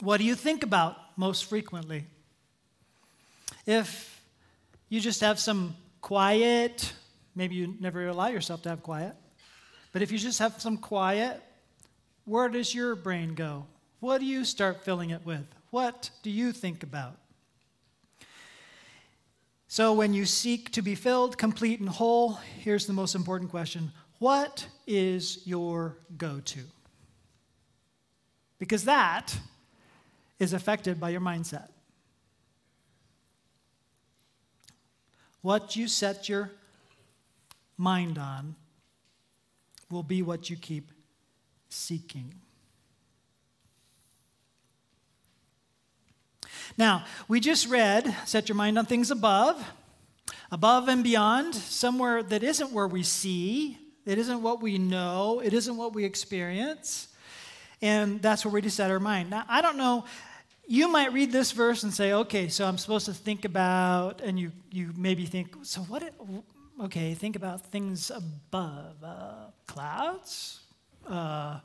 What 0.00 0.18
do 0.18 0.24
you 0.24 0.36
think 0.36 0.62
about 0.62 0.96
most 1.16 1.46
frequently? 1.46 2.04
If 3.66 4.20
you 4.88 5.00
just 5.00 5.22
have 5.22 5.40
some 5.40 5.74
quiet, 6.00 6.92
maybe 7.34 7.54
you 7.54 7.76
never 7.80 8.06
allow 8.06 8.28
yourself 8.28 8.62
to 8.62 8.68
have 8.68 8.82
quiet, 8.82 9.14
but 9.92 10.02
if 10.02 10.10
you 10.10 10.18
just 10.18 10.38
have 10.38 10.60
some 10.60 10.76
quiet, 10.76 11.42
where 12.24 12.48
does 12.48 12.74
your 12.74 12.94
brain 12.94 13.34
go? 13.34 13.66
What 14.00 14.18
do 14.18 14.26
you 14.26 14.44
start 14.44 14.84
filling 14.84 15.10
it 15.10 15.24
with? 15.24 15.46
What 15.70 16.10
do 16.22 16.30
you 16.30 16.52
think 16.52 16.82
about? 16.82 17.18
So, 19.66 19.92
when 19.92 20.14
you 20.14 20.24
seek 20.24 20.70
to 20.72 20.82
be 20.82 20.94
filled, 20.94 21.36
complete, 21.36 21.80
and 21.80 21.88
whole, 21.88 22.34
here's 22.60 22.86
the 22.86 22.92
most 22.92 23.14
important 23.14 23.50
question 23.50 23.92
What 24.18 24.66
is 24.86 25.40
your 25.44 25.98
go 26.16 26.40
to? 26.40 26.60
Because 28.58 28.84
that 28.84 29.36
is 30.38 30.52
affected 30.52 31.00
by 31.00 31.10
your 31.10 31.20
mindset. 31.20 31.68
What 35.42 35.76
you 35.76 35.88
set 35.88 36.28
your 36.28 36.52
mind 37.76 38.18
on 38.18 38.54
will 39.90 40.02
be 40.02 40.22
what 40.22 40.50
you 40.50 40.56
keep 40.56 40.90
seeking. 41.68 42.34
Now, 46.76 47.04
we 47.28 47.40
just 47.40 47.68
read, 47.68 48.14
set 48.24 48.48
your 48.48 48.56
mind 48.56 48.78
on 48.78 48.86
things 48.86 49.10
above, 49.10 49.64
above 50.50 50.88
and 50.88 51.04
beyond, 51.04 51.54
somewhere 51.54 52.22
that 52.22 52.42
isn't 52.42 52.72
where 52.72 52.88
we 52.88 53.02
see, 53.02 53.78
it 54.06 54.18
isn't 54.18 54.42
what 54.42 54.60
we 54.60 54.78
know, 54.78 55.40
it 55.40 55.52
isn't 55.52 55.76
what 55.76 55.94
we 55.94 56.04
experience. 56.04 57.08
And 57.82 58.22
that's 58.22 58.44
where 58.44 58.52
we 58.52 58.62
just 58.62 58.76
set 58.76 58.90
our 58.90 59.00
mind. 59.00 59.30
Now, 59.30 59.44
I 59.48 59.60
don't 59.60 59.76
know, 59.76 60.04
you 60.66 60.88
might 60.88 61.12
read 61.12 61.30
this 61.30 61.52
verse 61.52 61.82
and 61.82 61.92
say, 61.92 62.12
okay, 62.12 62.48
so 62.48 62.66
I'm 62.66 62.78
supposed 62.78 63.06
to 63.06 63.12
think 63.12 63.44
about, 63.44 64.20
and 64.22 64.38
you, 64.38 64.52
you 64.72 64.92
maybe 64.96 65.26
think, 65.26 65.54
so 65.62 65.82
what, 65.82 66.02
okay, 66.82 67.14
think 67.14 67.36
about 67.36 67.66
things 67.66 68.10
above. 68.10 69.02
Uh, 69.02 69.50
clouds? 69.66 70.60
Uh, 71.06 71.60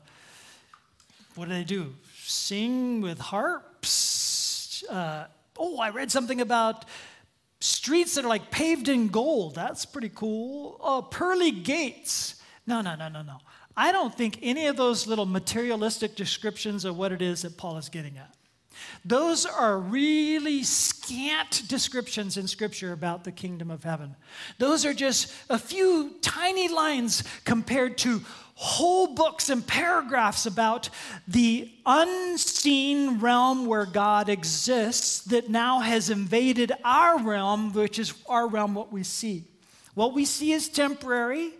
what 1.34 1.48
do 1.48 1.54
they 1.54 1.64
do? 1.64 1.94
Sing 2.22 3.00
with 3.00 3.18
harps? 3.18 4.30
uh, 4.88 5.26
oh, 5.58 5.78
I 5.78 5.90
read 5.90 6.10
something 6.10 6.40
about 6.40 6.84
streets 7.60 8.14
that 8.14 8.24
are 8.24 8.28
like 8.28 8.50
paved 8.50 8.88
in 8.88 9.08
gold. 9.08 9.54
That's 9.54 9.84
pretty 9.84 10.10
cool. 10.14 10.76
Oh, 10.80 11.02
pearly 11.02 11.50
gates. 11.50 12.40
No, 12.66 12.80
no, 12.80 12.94
no, 12.94 13.08
no, 13.08 13.22
no. 13.22 13.38
I 13.76 13.92
don't 13.92 14.14
think 14.14 14.38
any 14.42 14.66
of 14.66 14.76
those 14.76 15.06
little 15.06 15.26
materialistic 15.26 16.14
descriptions 16.16 16.84
of 16.84 16.96
what 16.96 17.12
it 17.12 17.22
is 17.22 17.42
that 17.42 17.56
Paul 17.56 17.76
is 17.78 17.88
getting 17.88 18.18
at. 18.18 18.34
Those 19.04 19.46
are 19.46 19.78
really 19.78 20.62
scant 20.62 21.62
descriptions 21.68 22.36
in 22.36 22.46
Scripture 22.46 22.92
about 22.92 23.24
the 23.24 23.32
kingdom 23.32 23.70
of 23.70 23.84
heaven. 23.84 24.16
Those 24.58 24.84
are 24.84 24.94
just 24.94 25.32
a 25.48 25.58
few 25.58 26.14
tiny 26.20 26.68
lines 26.68 27.24
compared 27.44 27.98
to 27.98 28.22
whole 28.54 29.14
books 29.14 29.48
and 29.48 29.66
paragraphs 29.66 30.44
about 30.44 30.90
the 31.26 31.70
unseen 31.86 33.18
realm 33.18 33.64
where 33.64 33.86
God 33.86 34.28
exists 34.28 35.20
that 35.22 35.48
now 35.48 35.80
has 35.80 36.10
invaded 36.10 36.70
our 36.84 37.18
realm, 37.18 37.72
which 37.72 37.98
is 37.98 38.12
our 38.28 38.46
realm, 38.46 38.74
what 38.74 38.92
we 38.92 39.02
see. 39.02 39.44
What 39.94 40.12
we 40.12 40.26
see 40.26 40.52
is 40.52 40.68
temporary. 40.68 41.52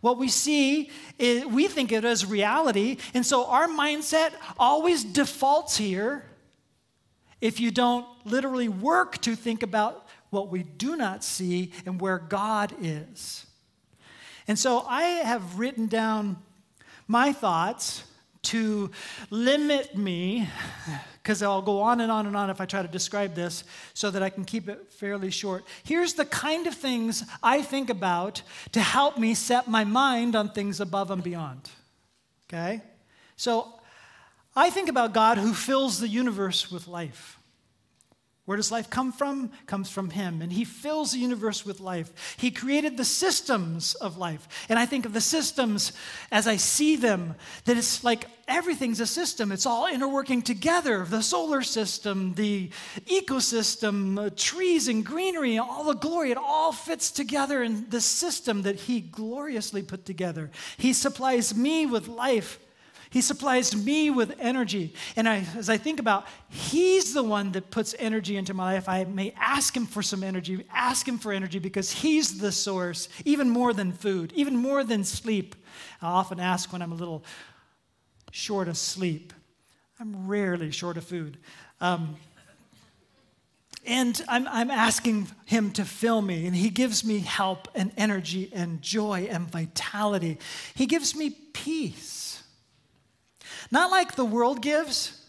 What 0.00 0.18
we 0.18 0.28
see, 0.28 0.90
is, 1.18 1.46
we 1.46 1.66
think 1.66 1.90
it 1.90 2.04
as 2.04 2.26
reality. 2.26 2.98
And 3.14 3.24
so 3.24 3.46
our 3.46 3.66
mindset 3.66 4.32
always 4.58 5.02
defaults 5.02 5.76
here 5.76 6.24
if 7.40 7.60
you 7.60 7.70
don't 7.70 8.06
literally 8.24 8.68
work 8.68 9.18
to 9.22 9.34
think 9.36 9.62
about 9.62 10.06
what 10.30 10.48
we 10.48 10.62
do 10.62 10.96
not 10.96 11.22
see 11.22 11.72
and 11.86 12.00
where 12.00 12.18
God 12.18 12.74
is. 12.80 13.46
And 14.48 14.58
so 14.58 14.80
I 14.80 15.02
have 15.02 15.58
written 15.58 15.86
down 15.86 16.38
my 17.06 17.32
thoughts 17.32 18.04
to 18.42 18.90
limit 19.30 19.96
me, 19.96 20.48
because 21.22 21.42
I'll 21.42 21.62
go 21.62 21.80
on 21.80 22.00
and 22.00 22.12
on 22.12 22.26
and 22.26 22.36
on 22.36 22.50
if 22.50 22.60
I 22.60 22.66
try 22.66 22.82
to 22.82 22.88
describe 22.88 23.34
this 23.34 23.64
so 23.94 24.10
that 24.10 24.22
I 24.22 24.28
can 24.28 24.44
keep 24.44 24.68
it 24.68 24.90
fairly 24.90 25.30
short. 25.30 25.64
Here's 25.82 26.12
the 26.12 26.26
kind 26.26 26.66
of 26.66 26.74
things 26.74 27.24
I 27.42 27.62
think 27.62 27.88
about 27.88 28.42
to 28.72 28.80
help 28.80 29.16
me 29.16 29.32
set 29.32 29.66
my 29.66 29.84
mind 29.84 30.36
on 30.36 30.50
things 30.50 30.80
above 30.80 31.10
and 31.10 31.22
beyond. 31.22 31.70
Okay? 32.46 32.82
So 33.36 33.73
I 34.56 34.70
think 34.70 34.88
about 34.88 35.14
God 35.14 35.38
who 35.38 35.52
fills 35.52 35.98
the 35.98 36.08
universe 36.08 36.70
with 36.70 36.86
life. 36.86 37.38
Where 38.46 38.58
does 38.58 38.70
life 38.70 38.90
come 38.90 39.10
from? 39.10 39.52
Comes 39.66 39.88
from 39.88 40.10
Him. 40.10 40.42
And 40.42 40.52
He 40.52 40.64
fills 40.64 41.12
the 41.12 41.18
universe 41.18 41.64
with 41.64 41.80
life. 41.80 42.36
He 42.36 42.50
created 42.50 42.96
the 42.96 43.04
systems 43.04 43.94
of 43.94 44.18
life. 44.18 44.66
And 44.68 44.78
I 44.78 44.84
think 44.84 45.06
of 45.06 45.14
the 45.14 45.20
systems 45.22 45.92
as 46.30 46.46
I 46.46 46.56
see 46.56 46.96
them, 46.96 47.36
that 47.64 47.78
it's 47.78 48.04
like 48.04 48.26
everything's 48.46 49.00
a 49.00 49.06
system. 49.06 49.50
It's 49.50 49.64
all 49.64 49.90
interworking 49.90 50.44
together 50.44 51.06
the 51.06 51.22
solar 51.22 51.62
system, 51.62 52.34
the 52.34 52.68
ecosystem, 53.06 54.26
uh, 54.26 54.30
trees 54.36 54.88
and 54.88 55.06
greenery, 55.06 55.56
all 55.56 55.84
the 55.84 55.94
glory. 55.94 56.30
It 56.30 56.36
all 56.36 56.70
fits 56.70 57.10
together 57.10 57.62
in 57.62 57.88
the 57.88 58.02
system 58.02 58.62
that 58.62 58.76
He 58.76 59.00
gloriously 59.00 59.82
put 59.82 60.04
together. 60.04 60.50
He 60.76 60.92
supplies 60.92 61.56
me 61.56 61.86
with 61.86 62.08
life 62.08 62.58
he 63.14 63.20
supplies 63.20 63.76
me 63.76 64.10
with 64.10 64.34
energy. 64.40 64.92
And 65.14 65.28
I, 65.28 65.46
as 65.56 65.68
I 65.68 65.76
think 65.76 66.00
about, 66.00 66.26
He's 66.48 67.14
the 67.14 67.22
one 67.22 67.52
that 67.52 67.70
puts 67.70 67.94
energy 67.96 68.36
into 68.36 68.54
my 68.54 68.74
life. 68.74 68.88
I 68.88 69.04
may 69.04 69.32
ask 69.38 69.76
Him 69.76 69.86
for 69.86 70.02
some 70.02 70.24
energy, 70.24 70.64
ask 70.74 71.06
Him 71.06 71.18
for 71.18 71.32
energy 71.32 71.60
because 71.60 71.92
He's 71.92 72.38
the 72.38 72.50
source, 72.50 73.08
even 73.24 73.48
more 73.48 73.72
than 73.72 73.92
food, 73.92 74.32
even 74.34 74.56
more 74.56 74.82
than 74.82 75.04
sleep. 75.04 75.54
I 76.02 76.06
often 76.06 76.40
ask 76.40 76.72
when 76.72 76.82
I'm 76.82 76.90
a 76.90 76.96
little 76.96 77.24
short 78.32 78.66
of 78.66 78.76
sleep. 78.76 79.32
I'm 80.00 80.26
rarely 80.26 80.72
short 80.72 80.96
of 80.96 81.04
food. 81.04 81.38
Um, 81.80 82.16
And 83.86 84.20
I'm, 84.26 84.48
I'm 84.48 84.72
asking 84.72 85.28
Him 85.46 85.70
to 85.72 85.84
fill 85.84 86.20
me, 86.20 86.46
and 86.46 86.56
He 86.56 86.68
gives 86.68 87.04
me 87.04 87.20
help 87.20 87.68
and 87.76 87.92
energy 87.96 88.50
and 88.52 88.82
joy 88.82 89.28
and 89.30 89.48
vitality. 89.48 90.38
He 90.74 90.86
gives 90.86 91.14
me 91.14 91.30
peace. 91.30 92.13
Not 93.70 93.90
like 93.90 94.14
the 94.14 94.24
world 94.24 94.62
gives. 94.62 95.20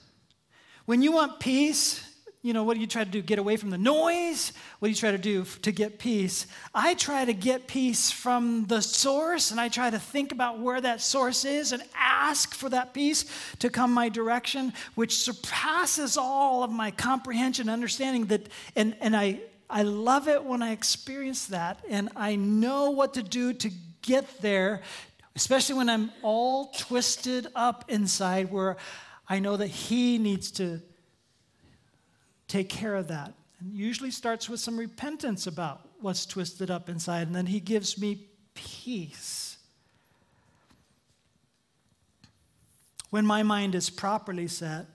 When 0.86 1.02
you 1.02 1.12
want 1.12 1.40
peace, 1.40 2.02
you 2.46 2.54
know, 2.54 2.64
what 2.64 2.76
do 2.76 2.80
you 2.80 2.86
try 2.86 3.04
to 3.04 3.10
do? 3.10 3.24
Get 3.24 3.40
away 3.40 3.58
from 3.58 3.72
the 3.72 3.78
noise? 3.80 4.54
What 4.78 4.86
do 4.88 4.92
you 4.92 4.96
try 4.96 5.10
to 5.10 5.18
do 5.18 5.46
to 5.64 5.72
get 5.72 5.98
peace? 5.98 6.46
I 6.76 6.94
try 6.94 7.26
to 7.26 7.34
get 7.34 7.66
peace 7.66 8.12
from 8.12 8.68
the 8.68 8.84
source, 8.84 9.50
and 9.50 9.60
I 9.60 9.68
try 9.68 9.90
to 9.90 9.98
think 9.98 10.32
about 10.32 10.60
where 10.60 10.80
that 10.80 11.02
source 11.02 11.44
is 11.44 11.72
and 11.72 11.82
ask 11.96 12.54
for 12.54 12.70
that 12.70 12.94
peace 12.94 13.26
to 13.60 13.72
come 13.72 13.92
my 13.92 14.10
direction, 14.10 14.74
which 14.94 15.18
surpasses 15.18 16.18
all 16.18 16.64
of 16.64 16.72
my 16.72 16.92
comprehension, 16.92 17.68
understanding 17.68 18.26
that, 18.26 18.48
and, 18.76 18.96
and 19.02 19.16
I, 19.16 19.40
I 19.68 19.82
love 19.82 20.28
it 20.28 20.44
when 20.44 20.62
I 20.62 20.72
experience 20.72 21.48
that, 21.48 21.84
and 21.90 22.10
I 22.16 22.36
know 22.36 22.92
what 22.92 23.16
to 23.16 23.24
do 23.24 23.54
to 23.54 23.72
get 24.04 24.42
there, 24.44 24.84
especially 25.36 25.76
when 25.76 25.90
I'm 25.90 26.12
all 26.22 26.68
twisted 26.68 27.48
up 27.56 27.86
inside, 27.90 28.52
where 28.52 28.78
I 29.28 29.40
know 29.40 29.58
that 29.58 29.68
He 29.68 30.18
needs 30.18 30.52
to 30.52 30.82
take 32.48 32.70
care 32.70 32.96
of 32.96 33.08
that. 33.08 33.34
And 33.60 33.74
usually 33.74 34.12
starts 34.12 34.50
with 34.50 34.60
some 34.60 34.78
repentance 34.78 35.48
about 35.48 35.82
what's 36.00 36.26
twisted 36.26 36.70
up 36.70 36.90
inside, 36.90 37.28
and 37.28 37.36
then 37.36 37.48
he 37.48 37.60
gives 37.60 37.98
me 37.98 38.28
peace. 38.54 39.58
When 43.10 43.26
my 43.26 43.44
mind 43.44 43.76
is 43.76 43.90
properly 43.90 44.48
set, 44.48 44.88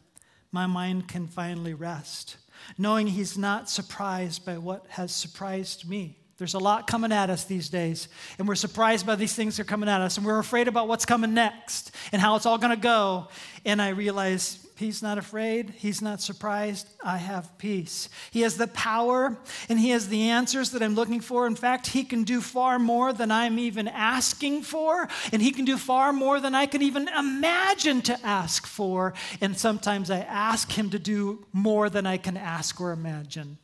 my 0.53 0.67
mind 0.67 1.09
can 1.09 1.27
finally 1.27 1.75
rest, 1.75 2.37
knowing 2.77 3.09
he's 3.09 3.39
not 3.39 3.71
surprised 3.71 4.45
by 4.45 4.59
what 4.59 4.87
has 4.91 5.15
surprised 5.15 5.89
me. 5.89 6.20
There's 6.41 6.55
a 6.55 6.59
lot 6.59 6.87
coming 6.87 7.13
at 7.13 7.29
us 7.29 7.45
these 7.45 7.69
days, 7.69 8.09
and 8.39 8.49
we're 8.49 8.55
surprised 8.55 9.05
by 9.05 9.15
these 9.15 9.35
things 9.35 9.59
that 9.59 9.65
are 9.65 9.67
coming 9.67 9.91
at 9.91 10.01
us, 10.01 10.17
and 10.17 10.25
we're 10.25 10.39
afraid 10.39 10.69
about 10.69 10.89
what's 10.89 11.05
coming 11.05 11.35
next 11.35 11.95
and 12.13 12.23
how 12.23 12.35
it's 12.35 12.47
all 12.47 12.57
going 12.57 12.75
to 12.75 12.81
go. 12.81 13.29
And 13.67 13.83
I 13.83 13.91
realize 13.91 14.67
He's 14.77 15.03
not 15.03 15.19
afraid. 15.19 15.75
He's 15.77 16.01
not 16.01 16.23
surprised. 16.23 16.89
I 17.05 17.19
have 17.19 17.59
peace. 17.59 18.09
He 18.31 18.41
has 18.41 18.57
the 18.57 18.69
power 18.69 19.37
and 19.69 19.79
He 19.79 19.91
has 19.91 20.09
the 20.09 20.31
answers 20.31 20.71
that 20.71 20.83
I'm 20.83 20.95
looking 20.95 21.21
for. 21.21 21.47
In 21.47 21.57
fact, 21.57 21.89
He 21.89 22.05
can 22.05 22.25
do 22.25 22.41
far 22.41 22.79
more 22.79 23.13
than 23.13 23.31
I'm 23.31 23.59
even 23.59 23.87
asking 23.87 24.63
for, 24.63 25.07
and 25.35 25.43
He 25.43 25.51
can 25.51 25.67
do 25.67 25.77
far 25.77 26.15
more 26.15 26.41
than 26.41 26.55
I 26.55 26.65
can 26.65 26.81
even 26.81 27.09
imagine 27.09 28.01
to 28.01 28.19
ask 28.25 28.67
for. 28.67 29.13
And 29.43 29.59
sometimes 29.59 30.11
I 30.11 30.21
ask 30.21 30.73
Him 30.73 30.89
to 30.89 30.99
do 30.99 31.45
more 31.53 31.91
than 31.91 32.07
I 32.07 32.17
can 32.17 32.39
ask 32.39 32.81
or 32.81 32.93
imagine. 32.93 33.59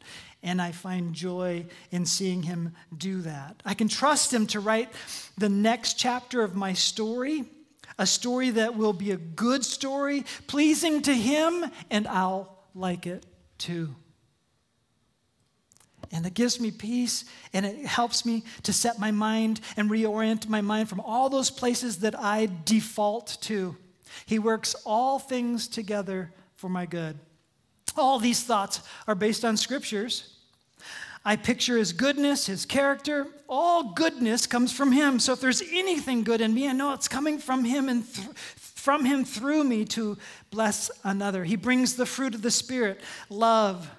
And 0.46 0.62
I 0.62 0.72
find 0.72 1.12
joy 1.12 1.66
in 1.90 2.06
seeing 2.06 2.42
him 2.42 2.72
do 2.96 3.20
that. 3.22 3.62
I 3.66 3.74
can 3.74 3.88
trust 3.88 4.32
him 4.32 4.46
to 4.48 4.60
write 4.60 4.88
the 5.36 5.50
next 5.50 5.98
chapter 5.98 6.42
of 6.42 6.54
my 6.54 6.72
story 6.72 7.44
a 7.98 8.06
story 8.06 8.50
that 8.50 8.76
will 8.76 8.92
be 8.92 9.12
a 9.12 9.16
good 9.16 9.64
story, 9.64 10.24
pleasing 10.46 11.02
to 11.02 11.14
Him, 11.14 11.64
and 11.90 12.06
I'll 12.06 12.58
like 12.74 13.06
it 13.06 13.24
too. 13.58 13.94
And 16.12 16.24
it 16.24 16.34
gives 16.34 16.60
me 16.60 16.70
peace 16.70 17.24
and 17.52 17.66
it 17.66 17.84
helps 17.84 18.24
me 18.24 18.44
to 18.62 18.72
set 18.72 19.00
my 19.00 19.10
mind 19.10 19.60
and 19.76 19.90
reorient 19.90 20.48
my 20.48 20.60
mind 20.60 20.88
from 20.88 21.00
all 21.00 21.28
those 21.28 21.50
places 21.50 21.98
that 21.98 22.16
I 22.16 22.48
default 22.64 23.38
to. 23.42 23.76
He 24.24 24.38
works 24.38 24.76
all 24.84 25.18
things 25.18 25.66
together 25.66 26.32
for 26.54 26.68
my 26.68 26.86
good. 26.86 27.18
All 27.96 28.20
these 28.20 28.44
thoughts 28.44 28.80
are 29.08 29.16
based 29.16 29.44
on 29.44 29.56
scriptures 29.56 30.35
I 31.26 31.34
picture 31.34 31.76
his 31.76 31.92
goodness, 31.92 32.46
his 32.46 32.64
character. 32.64 33.26
All 33.48 33.94
goodness 33.94 34.46
comes 34.46 34.72
from 34.72 34.92
him. 34.92 35.18
So 35.18 35.32
if 35.32 35.40
there's 35.40 35.60
anything 35.72 36.22
good 36.22 36.40
in 36.40 36.54
me, 36.54 36.68
I 36.68 36.72
know 36.72 36.92
it's 36.92 37.08
coming 37.08 37.40
from 37.40 37.64
him 37.64 37.88
and 37.88 38.06
th- 38.14 38.28
from 38.54 39.04
him 39.04 39.24
through 39.24 39.64
me 39.64 39.84
to 39.86 40.16
bless 40.52 40.88
another. 41.02 41.42
He 41.42 41.56
brings 41.56 41.96
the 41.96 42.06
fruit 42.06 42.36
of 42.36 42.42
the 42.42 42.50
Spirit, 42.52 43.00
love, 43.28 43.90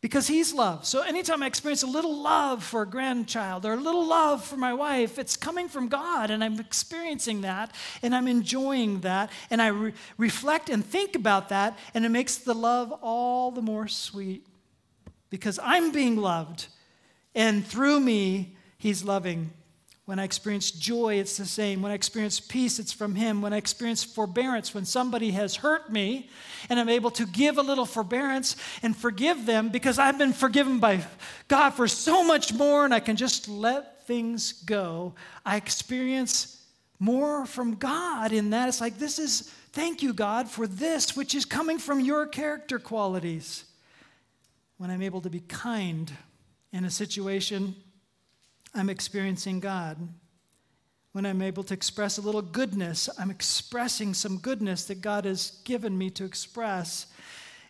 because 0.00 0.26
he's 0.26 0.52
love. 0.52 0.84
So 0.84 1.02
anytime 1.02 1.44
I 1.44 1.46
experience 1.46 1.84
a 1.84 1.86
little 1.86 2.20
love 2.20 2.64
for 2.64 2.82
a 2.82 2.86
grandchild 2.86 3.64
or 3.64 3.74
a 3.74 3.80
little 3.80 4.04
love 4.04 4.44
for 4.44 4.56
my 4.56 4.74
wife, 4.74 5.16
it's 5.16 5.36
coming 5.36 5.68
from 5.68 5.86
God, 5.86 6.32
and 6.32 6.42
I'm 6.42 6.58
experiencing 6.58 7.42
that, 7.42 7.72
and 8.02 8.12
I'm 8.12 8.26
enjoying 8.26 9.02
that, 9.02 9.30
and 9.48 9.62
I 9.62 9.68
re- 9.68 9.92
reflect 10.16 10.70
and 10.70 10.84
think 10.84 11.14
about 11.14 11.50
that, 11.50 11.78
and 11.94 12.04
it 12.04 12.08
makes 12.08 12.38
the 12.38 12.54
love 12.54 12.90
all 13.00 13.52
the 13.52 13.62
more 13.62 13.86
sweet 13.86 14.44
because 15.30 15.58
I'm 15.62 15.92
being 15.92 16.16
loved, 16.16 16.68
and 17.34 17.66
through 17.66 18.00
me, 18.00 18.56
He's 18.78 19.04
loving. 19.04 19.50
When 20.04 20.18
I 20.18 20.24
experience 20.24 20.70
joy, 20.70 21.16
it's 21.16 21.36
the 21.36 21.44
same. 21.44 21.82
When 21.82 21.92
I 21.92 21.94
experience 21.94 22.40
peace, 22.40 22.78
it's 22.78 22.94
from 22.94 23.14
Him. 23.14 23.42
When 23.42 23.52
I 23.52 23.58
experience 23.58 24.02
forbearance, 24.02 24.72
when 24.72 24.86
somebody 24.86 25.32
has 25.32 25.56
hurt 25.56 25.92
me, 25.92 26.30
and 26.70 26.80
I'm 26.80 26.88
able 26.88 27.10
to 27.10 27.26
give 27.26 27.58
a 27.58 27.62
little 27.62 27.84
forbearance 27.84 28.56
and 28.82 28.96
forgive 28.96 29.44
them 29.44 29.68
because 29.68 29.98
I've 29.98 30.16
been 30.16 30.32
forgiven 30.32 30.78
by 30.78 31.04
God 31.48 31.70
for 31.70 31.86
so 31.86 32.24
much 32.24 32.54
more, 32.54 32.86
and 32.86 32.94
I 32.94 33.00
can 33.00 33.16
just 33.16 33.48
let 33.48 34.06
things 34.06 34.52
go, 34.52 35.12
I 35.44 35.56
experience 35.56 36.64
more 36.98 37.44
from 37.44 37.74
God 37.74 38.32
in 38.32 38.50
that. 38.50 38.68
It's 38.68 38.80
like, 38.80 38.98
this 38.98 39.18
is, 39.18 39.42
thank 39.72 40.02
you, 40.02 40.14
God, 40.14 40.48
for 40.48 40.66
this, 40.66 41.14
which 41.14 41.34
is 41.34 41.44
coming 41.44 41.78
from 41.78 42.00
your 42.00 42.26
character 42.26 42.78
qualities 42.78 43.64
when 44.78 44.90
I'm 44.90 45.02
able 45.02 45.20
to 45.20 45.30
be 45.30 45.40
kind 45.40 46.10
in 46.72 46.84
a 46.84 46.90
situation, 46.90 47.74
I'm 48.74 48.88
experiencing 48.88 49.60
God. 49.60 49.96
When 51.12 51.26
I'm 51.26 51.42
able 51.42 51.64
to 51.64 51.74
express 51.74 52.18
a 52.18 52.22
little 52.22 52.42
goodness, 52.42 53.08
I'm 53.18 53.30
expressing 53.30 54.14
some 54.14 54.38
goodness 54.38 54.84
that 54.84 55.00
God 55.00 55.24
has 55.24 55.60
given 55.64 55.98
me 55.98 56.10
to 56.10 56.24
express. 56.24 57.06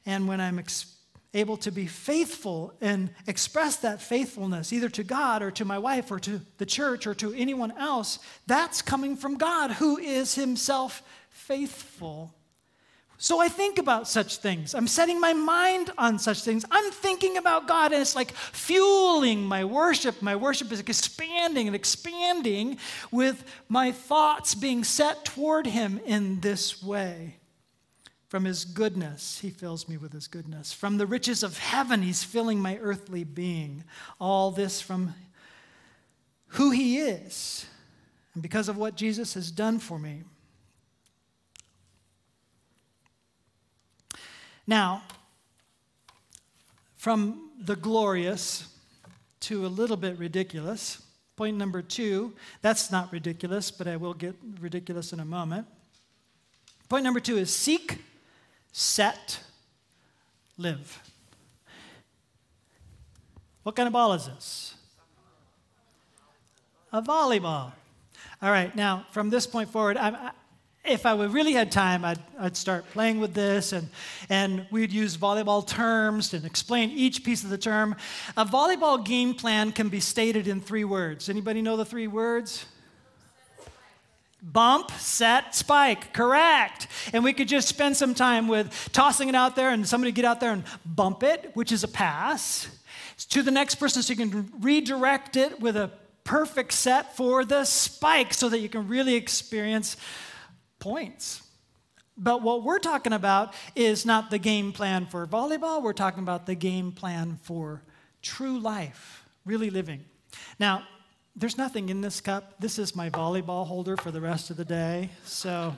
And 0.05 0.29
when 0.29 0.41
I'm 0.41 0.59
ex- 0.59 0.97
able 1.33 1.57
to 1.59 1.71
be 1.71 1.87
faithful 1.87 2.75
and 2.81 3.11
express 3.27 3.77
that 3.77 4.03
faithfulness, 4.03 4.73
either 4.73 4.91
to 4.91 5.05
God 5.05 5.43
or 5.43 5.51
to 5.53 5.65
my 5.65 5.79
wife 5.79 6.11
or 6.11 6.19
to 6.21 6.41
the 6.59 6.67
church 6.67 7.07
or 7.07 7.15
to 7.15 7.33
anyone 7.33 7.73
else, 7.79 8.19
that's 8.47 8.83
coming 8.83 9.17
from 9.17 9.37
God, 9.37 9.71
who 9.73 9.97
is 9.97 10.35
Himself 10.35 11.03
faithful. 11.31 12.35
So 13.21 13.41
I 13.41 13.49
think 13.49 13.79
about 13.79 14.07
such 14.07 14.37
things. 14.37 14.75
I'm 14.75 14.87
setting 14.87 15.21
my 15.21 15.33
mind 15.33 15.91
on 15.99 16.21
such 16.21 16.43
things. 16.43 16.65
I'm 16.71 16.93
thinking 16.93 17.37
about 17.37 17.67
God, 17.67 17.93
and 17.93 18.01
it's 18.01 18.15
like 18.15 18.31
fueling 18.31 19.45
my 19.45 19.65
worship. 19.65 20.23
My 20.23 20.37
worship 20.37 20.71
is 20.71 20.79
expanding 20.79 21.67
and 21.67 21.75
expanding 21.75 22.79
with 23.11 23.43
my 23.69 23.91
thoughts 23.91 24.55
being 24.55 24.85
set 24.85 25.25
toward 25.25 25.67
Him 25.67 26.01
in 26.07 26.39
this 26.39 26.81
way. 26.81 27.35
From 28.29 28.45
His 28.45 28.65
goodness, 28.65 29.41
He 29.41 29.51
fills 29.51 29.89
me 29.89 29.97
with 29.97 30.13
His 30.13 30.29
goodness. 30.29 30.73
From 30.73 30.97
the 30.97 31.07
riches 31.07 31.43
of 31.43 31.59
heaven, 31.59 32.03
He's 32.03 32.23
filling 32.23 32.61
my 32.61 32.79
earthly 32.79 33.25
being. 33.25 33.83
All 34.21 34.53
this 34.53 34.81
from 34.81 35.15
who 36.53 36.71
He 36.71 37.01
is, 37.01 37.67
and 38.35 38.45
because 38.45 38.69
of 38.69 38.77
what 38.77 38.95
Jesus 38.95 39.35
has 39.35 39.51
done 39.51 39.81
for 39.81 39.99
me. 39.99 40.23
Now, 44.69 45.03
from 46.99 47.49
the 47.59 47.75
glorious 47.75 48.69
to 49.41 49.65
a 49.65 49.69
little 49.69 49.97
bit 49.97 50.19
ridiculous, 50.19 51.03
point 51.37 51.57
number 51.57 51.81
two, 51.81 52.35
that's 52.61 52.93
not 52.93 53.11
ridiculous, 53.11 53.71
but 53.71 53.89
I 53.89 53.97
will 53.97 54.13
get 54.13 54.37
ridiculous 54.61 55.15
in 55.15 55.21
a 55.21 55.25
moment. 55.25 55.67
Point 56.91 57.03
number 57.03 57.19
two 57.19 57.39
is 57.39 57.53
seek, 57.53 58.05
set, 58.71 59.41
live. 60.59 61.01
What 63.63 63.75
kind 63.75 63.87
of 63.87 63.95
ball 63.95 64.13
is 64.13 64.27
this? 64.27 64.75
A 66.93 67.01
volleyball. 67.01 67.73
All 68.43 68.51
right, 68.51 68.77
now 68.77 69.07
from 69.13 69.31
this 69.31 69.47
point 69.47 69.71
forward, 69.71 69.97
I'm, 69.97 70.15
if 70.91 71.07
I 71.07 71.13
really 71.13 71.53
had 71.53 71.71
time, 71.71 72.05
I'd, 72.05 72.19
I'd 72.39 72.57
start 72.57 72.89
playing 72.93 73.21
with 73.21 73.35
this 73.35 73.73
and, 73.73 73.89
and 74.29 74.67
we'd 74.71 74.93
use 74.93 75.17
volleyball 75.17 75.67
terms 75.67 76.35
and 76.35 76.45
explain 76.45 76.91
each 76.91 77.25
piece 77.25 77.45
of 77.45 77.51
the 77.51 77.59
term. 77.59 77.97
A 78.37 78.45
volleyball 78.45 79.05
game 79.05 79.35
plan 79.35 79.73
can 79.73 79.89
be 79.89 80.01
stated 80.01 80.49
in 80.49 80.61
three 80.61 80.85
words. 80.85 81.29
Anybody 81.29 81.63
know 81.63 81.77
the 81.77 81.85
three 81.85 82.07
words? 82.07 82.65
Bump, 84.43 84.91
set, 84.93 85.55
spike. 85.55 86.13
Correct. 86.13 86.87
And 87.13 87.25
we 87.25 87.33
could 87.33 87.49
just 87.49 87.69
spend 87.69 87.97
some 87.97 88.15
time 88.15 88.49
with 88.49 88.91
tossing 88.93 89.29
it 89.29 89.35
out 89.35 89.57
there 89.57 89.71
and 89.71 89.87
somebody 89.87 90.13
get 90.13 90.25
out 90.25 90.41
there 90.41 90.53
and 90.53 90.65
bump 90.87 91.23
it, 91.23 91.51
which 91.55 91.73
is 91.73 91.85
a 91.85 91.89
pass, 91.89 92.69
to 93.31 93.43
the 93.43 93.51
next 93.51 93.77
person 93.77 94.03
so 94.03 94.13
you 94.13 94.17
can 94.17 94.51
redirect 94.61 95.37
it 95.37 95.61
with 95.61 95.77
a 95.77 95.91
perfect 96.23 96.73
set 96.73 97.17
for 97.17 97.45
the 97.45 97.65
spike 97.65 98.33
so 98.33 98.49
that 98.49 98.61
you 98.61 98.69
can 98.69 98.87
really 98.87 99.15
experience 99.15 99.97
points. 100.79 101.43
But 102.17 102.43
what 102.43 102.65
we're 102.65 102.81
talking 102.81 103.13
about 103.13 103.55
is 103.77 104.05
not 104.05 104.31
the 104.31 104.39
game 104.39 104.73
plan 104.73 105.07
for 105.07 105.27
volleyball, 105.27 105.83
we're 105.83 105.93
talking 105.93 106.23
about 106.23 106.47
the 106.47 106.55
game 106.55 106.91
plan 106.93 107.39
for 107.43 107.83
true 108.23 108.59
life, 108.59 109.25
really 109.45 109.71
living. 109.71 110.05
Now, 110.59 110.83
there's 111.37 111.57
nothing 111.57 111.89
in 111.89 112.01
this 112.01 112.21
cup. 112.21 112.55
This 112.59 112.81
is 112.81 112.97
my 112.97 113.11
volleyball 113.11 113.65
holder 113.65 113.97
for 113.97 114.11
the 114.11 114.21
rest 114.21 114.51
of 114.51 114.57
the 114.57 114.65
day. 114.65 115.11
So, 115.25 115.77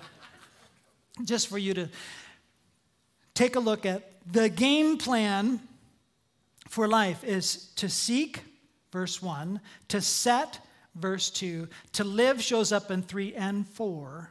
just 1.24 1.48
for 1.48 1.58
you 1.58 1.74
to 1.74 1.88
take 3.34 3.56
a 3.56 3.60
look 3.60 3.84
at 3.84 4.10
the 4.30 4.48
game 4.48 4.96
plan 4.96 5.60
for 6.68 6.88
life 6.88 7.22
is 7.24 7.72
to 7.76 7.90
seek, 7.90 8.42
verse 8.90 9.20
1, 9.20 9.60
to 9.88 10.00
set, 10.00 10.60
verse 10.94 11.28
2, 11.30 11.68
to 11.92 12.04
live 12.04 12.40
shows 12.42 12.72
up 12.72 12.90
in 12.90 13.02
3 13.02 13.34
and 13.34 13.68
4. 13.68 14.30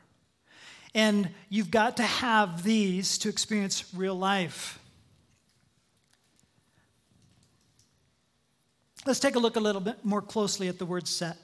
And 0.95 1.29
you've 1.49 1.71
got 1.71 1.97
to 1.97 2.03
have 2.03 2.63
these 2.63 3.17
to 3.19 3.29
experience 3.29 3.85
real 3.93 4.15
life. 4.15 4.79
Let's 9.05 9.19
take 9.19 9.35
a 9.35 9.39
look 9.39 9.55
a 9.55 9.59
little 9.59 9.81
bit 9.81 10.03
more 10.03 10.21
closely 10.21 10.67
at 10.67 10.77
the 10.77 10.85
word 10.85 11.07
set. 11.07 11.37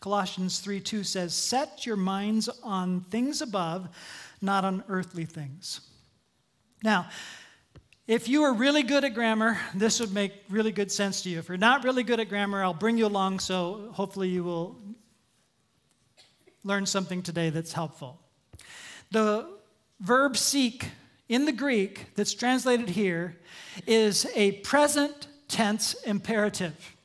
Colossians 0.00 0.60
3 0.60 0.80
2 0.80 1.04
says, 1.04 1.34
Set 1.34 1.86
your 1.86 1.96
minds 1.96 2.48
on 2.62 3.02
things 3.10 3.42
above, 3.42 3.88
not 4.40 4.64
on 4.64 4.84
earthly 4.88 5.24
things. 5.24 5.80
Now, 6.82 7.08
if 8.06 8.28
you 8.28 8.42
are 8.44 8.52
really 8.52 8.82
good 8.82 9.04
at 9.04 9.14
grammar, 9.14 9.58
this 9.74 9.98
would 10.00 10.12
make 10.12 10.32
really 10.48 10.70
good 10.72 10.92
sense 10.92 11.22
to 11.22 11.30
you. 11.30 11.38
If 11.38 11.48
you're 11.48 11.58
not 11.58 11.84
really 11.84 12.02
good 12.02 12.20
at 12.20 12.28
grammar, 12.28 12.62
I'll 12.62 12.74
bring 12.74 12.98
you 12.98 13.06
along 13.06 13.40
so 13.40 13.90
hopefully 13.92 14.28
you 14.28 14.44
will 14.44 14.80
learn 16.62 16.86
something 16.86 17.22
today 17.22 17.50
that's 17.50 17.72
helpful. 17.72 18.20
The 19.10 19.46
verb 20.00 20.36
seek 20.36 20.90
in 21.28 21.44
the 21.44 21.52
Greek 21.52 22.06
that's 22.14 22.34
translated 22.34 22.90
here 22.90 23.36
is 23.86 24.26
a 24.34 24.52
present 24.52 25.28
tense 25.48 25.94
imperative. 26.04 26.96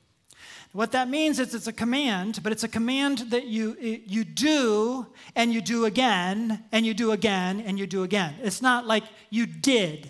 What 0.74 0.94
that 0.94 1.10
means 1.10 1.38
is 1.40 1.54
it's 1.54 1.68
a 1.68 1.74
command, 1.74 2.40
but 2.44 2.54
it's 2.54 2.64
a 2.64 2.70
command 2.70 3.20
that 3.32 3.46
you, 3.46 3.76
you 3.80 4.24
do 4.24 5.06
and 5.36 5.54
you 5.54 5.62
do 5.62 5.84
again 5.84 6.64
and 6.72 6.86
you 6.86 6.94
do 6.94 7.12
again 7.12 7.60
and 7.60 7.78
you 7.78 7.86
do 7.86 8.04
again. 8.04 8.36
It's 8.42 8.62
not 8.62 8.88
like 8.88 9.04
you 9.30 9.46
did. 9.46 10.10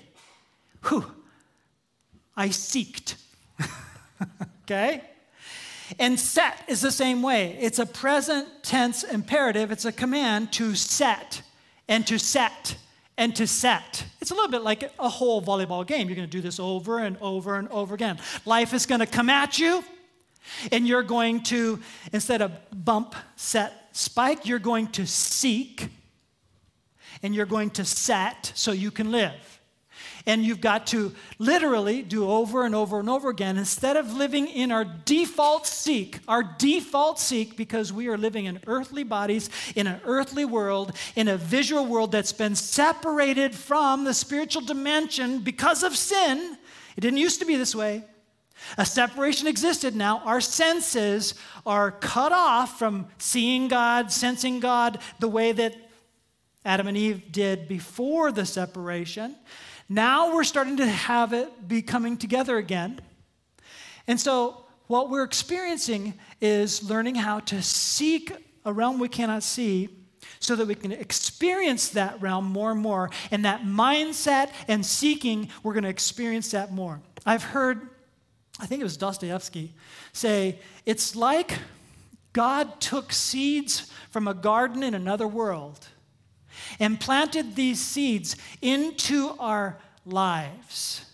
Whew, 0.88 1.06
I 2.38 2.50
seeked. 2.50 3.16
okay? 4.64 5.02
And 5.98 6.20
set 6.20 6.64
is 6.68 6.82
the 6.82 6.92
same 6.92 7.24
way. 7.24 7.58
It's 7.60 7.80
a 7.80 7.86
present 7.86 8.48
tense 8.62 9.04
imperative, 9.04 9.72
it's 9.72 9.86
a 9.86 9.92
command 9.92 10.52
to 10.54 10.76
set 10.76 11.42
and 11.88 12.06
to 12.08 12.18
set 12.18 12.76
and 13.18 13.36
to 13.36 13.46
set. 13.46 14.06
It's 14.22 14.32
a 14.32 14.34
little 14.34 14.50
bit 14.50 14.64
like 14.64 14.92
a 14.98 15.10
whole 15.10 15.42
volleyball 15.42 15.86
game. 15.86 16.08
You're 16.08 16.16
going 16.16 16.28
to 16.28 16.32
do 16.32 16.42
this 16.42 16.60
over 16.60 17.00
and 17.00 17.18
over 17.22 17.56
and 17.56 17.68
over 17.70 17.94
again. 17.94 18.18
Life 18.46 18.74
is 18.74 18.86
going 18.86 19.00
to 19.00 19.06
come 19.06 19.30
at 19.30 19.60
you 19.60 19.84
and 20.72 20.88
you're 20.88 21.04
going 21.04 21.44
to, 21.44 21.80
instead 22.14 22.42
of 22.42 22.52
bump, 22.74 23.16
set, 23.36 23.90
spike, 23.92 24.46
you're 24.46 24.60
going 24.60 24.88
to 24.88 25.06
seek 25.06 25.90
and 27.22 27.36
you're 27.36 27.46
going 27.46 27.70
to 27.72 27.86
set 27.86 28.52
so 28.56 28.72
you 28.72 28.90
can 28.92 29.12
live. 29.12 29.51
And 30.26 30.44
you've 30.44 30.62
got 30.62 30.88
to 30.88 31.14
literally 31.40 32.02
do 32.04 32.30
over 32.30 32.66
and 32.66 32.76
over 32.76 33.00
and 33.00 33.10
over 33.10 33.30
again 33.30 33.58
instead 33.58 33.98
of 33.98 34.14
living 34.14 34.48
in 34.48 34.72
our 34.72 34.86
default 34.86 35.66
seek, 35.66 36.20
our 36.28 36.44
default 36.44 37.20
seek, 37.20 37.58
because 37.58 37.92
we 37.92 38.08
are 38.08 38.18
living 38.18 38.46
in 38.46 38.60
earthly 38.68 39.04
bodies, 39.04 39.50
in 39.76 39.88
an 39.88 40.00
earthly 40.06 40.46
world, 40.46 40.96
in 41.16 41.28
a 41.28 41.38
visual 41.38 41.86
world 41.86 42.12
that's 42.12 42.34
been 42.34 42.56
separated 42.56 43.56
from 43.56 44.04
the 44.04 44.14
spiritual 44.14 44.62
dimension 44.62 45.40
because 45.40 45.82
of 45.84 45.96
sin. 45.96 46.58
It 46.96 47.02
didn't 47.02 47.20
used 47.20 47.40
to 47.40 47.46
be 47.46 47.56
this 47.56 47.76
way. 47.76 48.04
A 48.78 48.86
separation 48.86 49.48
existed 49.48 49.96
now. 49.96 50.20
Our 50.20 50.42
senses 50.42 51.34
are 51.66 51.92
cut 51.92 52.32
off 52.32 52.78
from 52.78 53.08
seeing 53.18 53.68
God, 53.68 54.12
sensing 54.12 54.60
God 54.60 55.00
the 55.20 55.28
way 55.28 55.52
that 55.52 55.76
Adam 56.64 56.88
and 56.88 56.96
Eve 56.96 57.32
did 57.32 57.68
before 57.68 58.32
the 58.32 58.46
separation. 58.46 59.36
Now 59.92 60.34
we're 60.34 60.46
starting 60.46 60.78
to 60.78 60.88
have 60.88 61.34
it 61.34 61.68
be 61.68 61.82
coming 61.82 62.16
together 62.16 62.56
again. 62.58 63.02
And 64.08 64.18
so, 64.18 64.64
what 64.88 65.10
we're 65.10 65.26
experiencing 65.26 66.14
is 66.40 66.82
learning 66.82 67.16
how 67.16 67.42
to 67.42 67.62
seek 67.62 68.32
a 68.64 68.72
realm 68.72 69.00
we 69.00 69.10
cannot 69.10 69.44
see 69.44 69.90
so 70.40 70.56
that 70.56 70.66
we 70.66 70.76
can 70.76 70.94
experience 70.94 71.90
that 71.90 72.22
realm 72.22 72.46
more 72.46 72.72
and 72.72 72.80
more. 72.80 73.10
And 73.32 73.44
that 73.44 73.64
mindset 73.64 74.52
and 74.70 74.86
seeking, 74.86 75.50
we're 75.62 75.74
going 75.74 75.84
to 75.84 75.90
experience 75.90 76.52
that 76.52 76.72
more. 76.72 77.02
I've 77.26 77.44
heard 77.44 77.90
I 78.62 78.68
think 78.68 78.80
it 78.80 78.86
was 78.86 78.96
Dostoevsky, 78.96 79.74
say, 80.14 80.60
it's 80.86 81.18
like 81.18 81.60
God 82.32 82.80
took 82.80 83.12
seeds 83.12 83.92
from 84.10 84.26
a 84.26 84.34
garden 84.34 84.84
in 84.84 84.94
another 84.94 85.28
world 85.28 85.86
and 86.80 87.00
planted 87.00 87.56
these 87.56 87.80
seeds 87.80 88.36
into 88.62 89.36
our 89.40 89.78
lives 90.06 91.06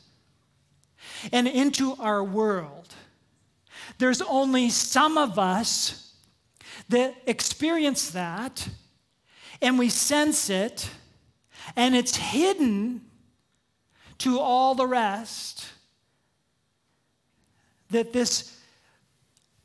and 1.32 1.48
into 1.48 1.96
our 2.00 2.24
world. 2.24 2.94
There's 3.98 4.22
only 4.22 4.70
some 4.70 5.18
of 5.18 5.40
us 5.40 6.14
that 6.90 7.16
experience 7.26 8.12
that 8.12 8.68
and 9.62 9.80
we 9.80 9.90
sense 9.90 10.50
it, 10.50 10.90
and 11.76 11.96
it's 11.96 12.16
hidden 12.16 13.02
to 14.20 14.40
all 14.40 14.76
the 14.76 14.88
rest 14.88 15.68
that 17.90 18.14
this 18.14 18.60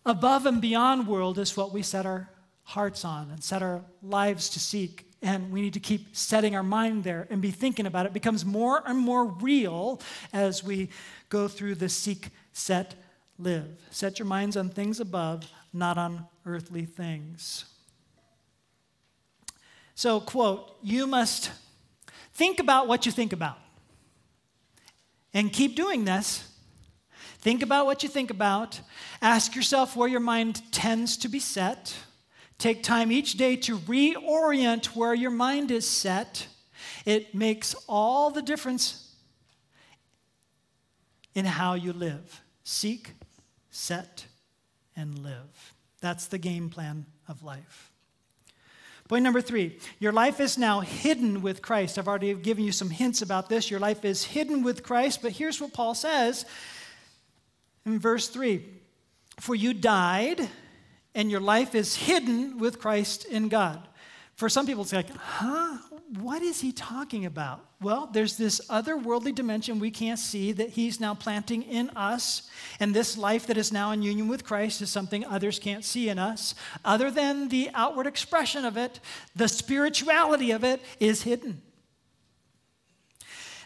above 0.04 0.46
and 0.46 0.60
beyond 0.60 1.06
world 1.06 1.38
is 1.38 1.56
what 1.56 1.72
we 1.72 1.82
set 1.82 2.06
our 2.06 2.28
hearts 2.64 3.04
on 3.04 3.30
and 3.30 3.42
set 3.42 3.62
our 3.62 3.82
lives 4.02 4.48
to 4.50 4.60
seek. 4.60 5.11
And 5.22 5.52
we 5.52 5.62
need 5.62 5.74
to 5.74 5.80
keep 5.80 6.16
setting 6.16 6.56
our 6.56 6.62
mind 6.62 7.04
there 7.04 7.28
and 7.30 7.40
be 7.40 7.50
thinking 7.50 7.86
about 7.86 8.06
it. 8.06 8.08
it 8.08 8.12
becomes 8.12 8.44
more 8.44 8.82
and 8.84 8.98
more 8.98 9.24
real 9.24 10.00
as 10.32 10.64
we 10.64 10.90
go 11.28 11.46
through 11.46 11.76
the 11.76 11.88
seek, 11.88 12.30
set, 12.52 12.94
live. 13.38 13.68
Set 13.90 14.18
your 14.18 14.26
minds 14.26 14.56
on 14.56 14.68
things 14.68 14.98
above, 14.98 15.48
not 15.72 15.96
on 15.96 16.26
earthly 16.44 16.84
things. 16.84 17.66
So, 19.94 20.20
quote, 20.20 20.76
you 20.82 21.06
must 21.06 21.52
think 22.34 22.58
about 22.58 22.88
what 22.88 23.06
you 23.06 23.12
think 23.12 23.32
about. 23.32 23.58
And 25.32 25.52
keep 25.52 25.76
doing 25.76 26.04
this 26.04 26.52
Think 27.42 27.64
about 27.64 27.86
what 27.86 28.04
you 28.04 28.08
think 28.08 28.30
about. 28.30 28.80
Ask 29.20 29.56
yourself 29.56 29.96
where 29.96 30.06
your 30.06 30.20
mind 30.20 30.62
tends 30.70 31.16
to 31.16 31.28
be 31.28 31.40
set. 31.40 31.92
Take 32.62 32.84
time 32.84 33.10
each 33.10 33.32
day 33.32 33.56
to 33.56 33.76
reorient 33.76 34.86
where 34.94 35.14
your 35.14 35.32
mind 35.32 35.72
is 35.72 35.84
set. 35.84 36.46
It 37.04 37.34
makes 37.34 37.74
all 37.88 38.30
the 38.30 38.40
difference 38.40 39.16
in 41.34 41.44
how 41.44 41.74
you 41.74 41.92
live. 41.92 42.40
Seek, 42.62 43.14
set, 43.72 44.26
and 44.94 45.18
live. 45.18 45.74
That's 46.00 46.26
the 46.26 46.38
game 46.38 46.70
plan 46.70 47.06
of 47.26 47.42
life. 47.42 47.90
Point 49.08 49.24
number 49.24 49.40
three 49.40 49.80
your 49.98 50.12
life 50.12 50.38
is 50.38 50.56
now 50.56 50.82
hidden 50.82 51.42
with 51.42 51.62
Christ. 51.62 51.98
I've 51.98 52.06
already 52.06 52.32
given 52.34 52.62
you 52.62 52.70
some 52.70 52.90
hints 52.90 53.22
about 53.22 53.48
this. 53.48 53.72
Your 53.72 53.80
life 53.80 54.04
is 54.04 54.22
hidden 54.22 54.62
with 54.62 54.84
Christ, 54.84 55.20
but 55.20 55.32
here's 55.32 55.60
what 55.60 55.72
Paul 55.72 55.96
says 55.96 56.44
in 57.84 57.98
verse 57.98 58.28
3 58.28 58.64
For 59.40 59.56
you 59.56 59.74
died, 59.74 60.48
and 61.14 61.30
your 61.30 61.40
life 61.40 61.74
is 61.74 61.94
hidden 61.94 62.58
with 62.58 62.78
Christ 62.78 63.24
in 63.24 63.48
God. 63.48 63.86
For 64.34 64.48
some 64.48 64.66
people, 64.66 64.82
it's 64.82 64.92
like, 64.92 65.10
huh? 65.10 65.78
What 66.18 66.42
is 66.42 66.60
he 66.60 66.72
talking 66.72 67.24
about? 67.24 67.64
Well, 67.80 68.08
there's 68.12 68.36
this 68.36 68.60
otherworldly 68.68 69.34
dimension 69.34 69.78
we 69.78 69.90
can't 69.90 70.18
see 70.18 70.52
that 70.52 70.70
he's 70.70 71.00
now 71.00 71.14
planting 71.14 71.62
in 71.62 71.90
us. 71.90 72.50
And 72.80 72.94
this 72.94 73.16
life 73.16 73.46
that 73.46 73.56
is 73.56 73.72
now 73.72 73.92
in 73.92 74.02
union 74.02 74.28
with 74.28 74.44
Christ 74.44 74.82
is 74.82 74.90
something 74.90 75.24
others 75.24 75.58
can't 75.58 75.84
see 75.84 76.08
in 76.10 76.18
us. 76.18 76.54
Other 76.84 77.10
than 77.10 77.48
the 77.48 77.70
outward 77.72 78.06
expression 78.06 78.64
of 78.64 78.76
it, 78.76 79.00
the 79.34 79.48
spirituality 79.48 80.50
of 80.50 80.64
it 80.64 80.82
is 81.00 81.22
hidden. 81.22 81.62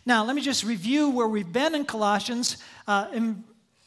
Now, 0.04 0.24
let 0.24 0.36
me 0.36 0.42
just 0.42 0.62
review 0.62 1.10
where 1.10 1.26
we've 1.26 1.52
been 1.52 1.74
in 1.74 1.84
Colossians. 1.84 2.58
Uh, 2.86 3.08
in 3.12 3.42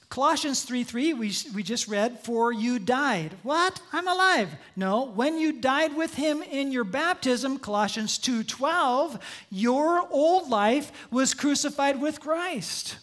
Colossians 0.10 0.64
3 0.64 0.84
3, 0.84 1.14
we, 1.14 1.32
we 1.54 1.62
just 1.62 1.88
read, 1.88 2.20
For 2.22 2.52
you 2.52 2.80
died. 2.80 3.36
What? 3.44 3.80
I'm 3.94 4.08
alive. 4.08 4.50
No, 4.76 5.06
when 5.06 5.38
you 5.38 5.62
died 5.62 5.96
with 5.96 6.16
him 6.16 6.42
in 6.42 6.72
your 6.72 6.84
baptism, 6.84 7.60
Colossians 7.60 8.18
2 8.18 8.44
12, 8.44 9.20
your 9.52 10.08
old 10.10 10.50
life 10.50 10.92
was 11.12 11.36
crucified 11.36 12.02
with 12.02 12.20
Christ. 12.20 12.98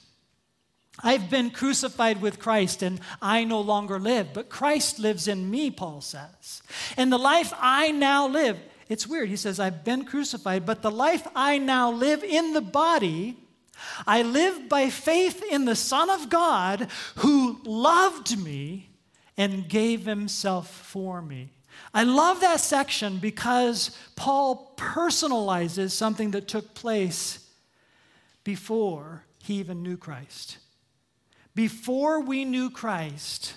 I've 1.00 1.30
been 1.30 1.50
crucified 1.50 2.20
with 2.20 2.38
Christ 2.40 2.82
and 2.82 3.00
I 3.20 3.44
no 3.44 3.60
longer 3.60 4.00
live, 4.00 4.32
but 4.32 4.48
Christ 4.48 4.98
lives 4.98 5.28
in 5.28 5.50
me, 5.50 5.70
Paul 5.70 6.00
says. 6.00 6.62
And 6.96 7.12
the 7.12 7.18
life 7.18 7.52
I 7.56 7.90
now 7.92 8.26
live, 8.26 8.58
It's 8.88 9.06
weird. 9.06 9.28
He 9.28 9.36
says, 9.36 9.60
I've 9.60 9.84
been 9.84 10.04
crucified, 10.04 10.64
but 10.64 10.82
the 10.82 10.90
life 10.90 11.26
I 11.34 11.58
now 11.58 11.90
live 11.90 12.24
in 12.24 12.52
the 12.52 12.60
body, 12.60 13.36
I 14.06 14.22
live 14.22 14.68
by 14.68 14.90
faith 14.90 15.42
in 15.42 15.64
the 15.64 15.76
Son 15.76 16.10
of 16.10 16.28
God 16.28 16.88
who 17.16 17.60
loved 17.64 18.38
me 18.38 18.90
and 19.36 19.68
gave 19.68 20.06
himself 20.06 20.70
for 20.70 21.20
me. 21.22 21.50
I 21.92 22.04
love 22.04 22.40
that 22.40 22.60
section 22.60 23.18
because 23.18 23.96
Paul 24.16 24.74
personalizes 24.76 25.90
something 25.90 26.30
that 26.32 26.48
took 26.48 26.74
place 26.74 27.46
before 28.44 29.24
he 29.42 29.54
even 29.54 29.82
knew 29.82 29.96
Christ. 29.96 30.58
Before 31.54 32.20
we 32.20 32.44
knew 32.44 32.70
Christ, 32.70 33.54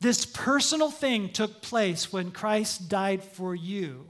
this 0.00 0.24
personal 0.24 0.90
thing 0.90 1.30
took 1.30 1.60
place 1.60 2.12
when 2.12 2.30
Christ 2.30 2.88
died 2.88 3.22
for 3.22 3.54
you. 3.54 4.06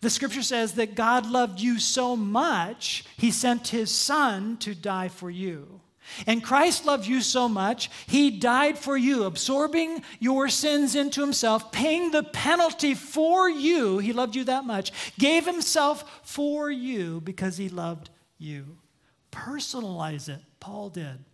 The 0.00 0.10
scripture 0.10 0.42
says 0.42 0.74
that 0.74 0.94
God 0.94 1.26
loved 1.26 1.60
you 1.60 1.78
so 1.78 2.16
much, 2.16 3.04
he 3.16 3.30
sent 3.30 3.68
his 3.68 3.90
son 3.90 4.56
to 4.58 4.74
die 4.74 5.08
for 5.08 5.30
you. 5.30 5.80
And 6.26 6.42
Christ 6.42 6.86
loved 6.86 7.06
you 7.06 7.20
so 7.20 7.48
much, 7.48 7.90
he 8.06 8.30
died 8.30 8.78
for 8.78 8.96
you, 8.96 9.24
absorbing 9.24 10.02
your 10.18 10.48
sins 10.48 10.94
into 10.94 11.20
himself, 11.20 11.70
paying 11.70 12.10
the 12.10 12.22
penalty 12.22 12.94
for 12.94 13.48
you. 13.48 13.98
He 13.98 14.12
loved 14.12 14.34
you 14.34 14.44
that 14.44 14.64
much, 14.64 14.92
gave 15.18 15.44
himself 15.44 16.20
for 16.24 16.70
you 16.70 17.20
because 17.20 17.58
he 17.58 17.68
loved 17.68 18.10
you. 18.38 18.78
Personalize 19.30 20.28
it. 20.28 20.40
Paul 20.58 20.88
did. 20.88 21.24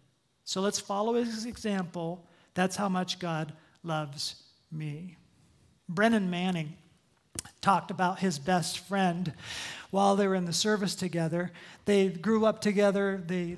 So 0.45 0.61
let's 0.61 0.79
follow 0.79 1.15
his 1.15 1.47
example 1.47 2.27
that's 2.55 2.77
how 2.77 2.89
much 2.89 3.19
God 3.19 3.53
loves 3.83 4.43
me. 4.73 5.17
Brennan 5.89 6.31
Manning 6.31 6.75
talked 7.67 7.91
about 7.91 8.21
his 8.21 8.39
best 8.39 8.79
friend 8.79 9.33
while 9.91 10.15
they 10.15 10.29
were 10.29 10.37
in 10.37 10.45
the 10.45 10.53
service 10.53 10.95
together. 10.95 11.51
They 11.85 12.11
grew 12.11 12.47
up 12.47 12.61
together, 12.61 13.21
they 13.27 13.57